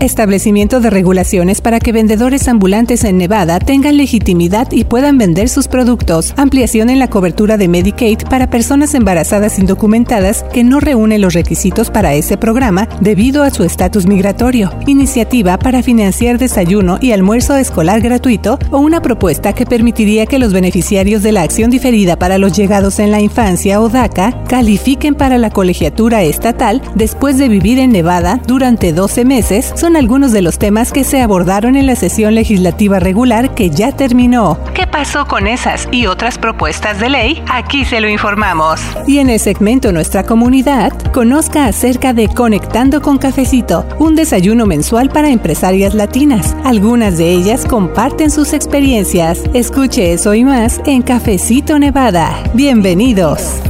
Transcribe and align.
establecimiento 0.00 0.80
de 0.80 0.90
regulaciones 0.90 1.60
para 1.60 1.78
que 1.78 1.92
vendedores 1.92 2.48
ambulantes 2.48 3.04
en 3.04 3.18
Nevada 3.18 3.58
tengan 3.58 3.96
legitimidad 3.96 4.68
y 4.72 4.84
puedan 4.84 5.18
vender 5.18 5.48
sus 5.48 5.68
productos, 5.68 6.32
ampliación 6.36 6.90
en 6.90 6.98
la 6.98 7.08
cobertura 7.08 7.56
de 7.56 7.68
Medicaid 7.68 8.22
para 8.30 8.48
personas 8.48 8.94
embarazadas 8.94 9.58
indocumentadas 9.58 10.44
que 10.52 10.64
no 10.64 10.80
reúnen 10.80 11.20
los 11.20 11.34
requisitos 11.34 11.90
para 11.90 12.14
ese 12.14 12.36
programa 12.36 12.88
debido 13.00 13.42
a 13.42 13.50
su 13.50 13.62
estatus 13.62 14.06
migratorio, 14.06 14.72
iniciativa 14.86 15.58
para 15.58 15.82
financiar 15.82 16.38
desayuno 16.38 16.98
y 17.00 17.12
almuerzo 17.12 17.56
escolar 17.56 18.00
gratuito 18.00 18.58
o 18.70 18.78
una 18.78 19.02
propuesta 19.02 19.52
que 19.52 19.66
permitiría 19.66 20.26
que 20.26 20.38
los 20.38 20.52
beneficiarios 20.52 21.22
de 21.22 21.32
la 21.32 21.42
acción 21.42 21.70
diferida 21.70 22.18
para 22.18 22.38
los 22.38 22.56
llegados 22.56 22.98
en 22.98 23.10
la 23.10 23.20
infancia 23.20 23.80
o 23.80 23.88
DACA 23.88 24.44
califiquen 24.48 25.14
para 25.14 25.36
la 25.36 25.50
colegiatura 25.50 26.22
estatal 26.22 26.80
después 26.94 27.36
de 27.36 27.48
vivir 27.48 27.78
en 27.78 27.92
Nevada 27.92 28.40
durante 28.46 28.92
12 28.92 29.24
meses 29.24 29.72
algunos 29.96 30.32
de 30.32 30.42
los 30.42 30.58
temas 30.58 30.92
que 30.92 31.04
se 31.04 31.20
abordaron 31.20 31.76
en 31.76 31.86
la 31.86 31.96
sesión 31.96 32.34
legislativa 32.34 33.00
regular 33.00 33.54
que 33.54 33.70
ya 33.70 33.92
terminó. 33.92 34.58
¿Qué 34.74 34.86
pasó 34.86 35.26
con 35.26 35.46
esas 35.46 35.88
y 35.90 36.06
otras 36.06 36.38
propuestas 36.38 37.00
de 37.00 37.08
ley? 37.08 37.42
Aquí 37.50 37.84
se 37.84 38.00
lo 38.00 38.08
informamos. 38.08 38.80
Y 39.06 39.18
en 39.18 39.30
el 39.30 39.40
segmento 39.40 39.92
Nuestra 39.92 40.24
Comunidad, 40.24 40.92
conozca 41.12 41.66
acerca 41.66 42.12
de 42.12 42.28
Conectando 42.28 43.00
con 43.00 43.18
Cafecito, 43.18 43.86
un 43.98 44.14
desayuno 44.14 44.66
mensual 44.66 45.08
para 45.10 45.30
empresarias 45.30 45.94
latinas. 45.94 46.56
Algunas 46.64 47.18
de 47.18 47.30
ellas 47.30 47.64
comparten 47.64 48.30
sus 48.30 48.52
experiencias. 48.52 49.42
Escuche 49.54 50.12
eso 50.12 50.34
y 50.34 50.44
más 50.44 50.80
en 50.86 51.02
Cafecito 51.02 51.78
Nevada. 51.78 52.32
Bienvenidos. 52.54 53.60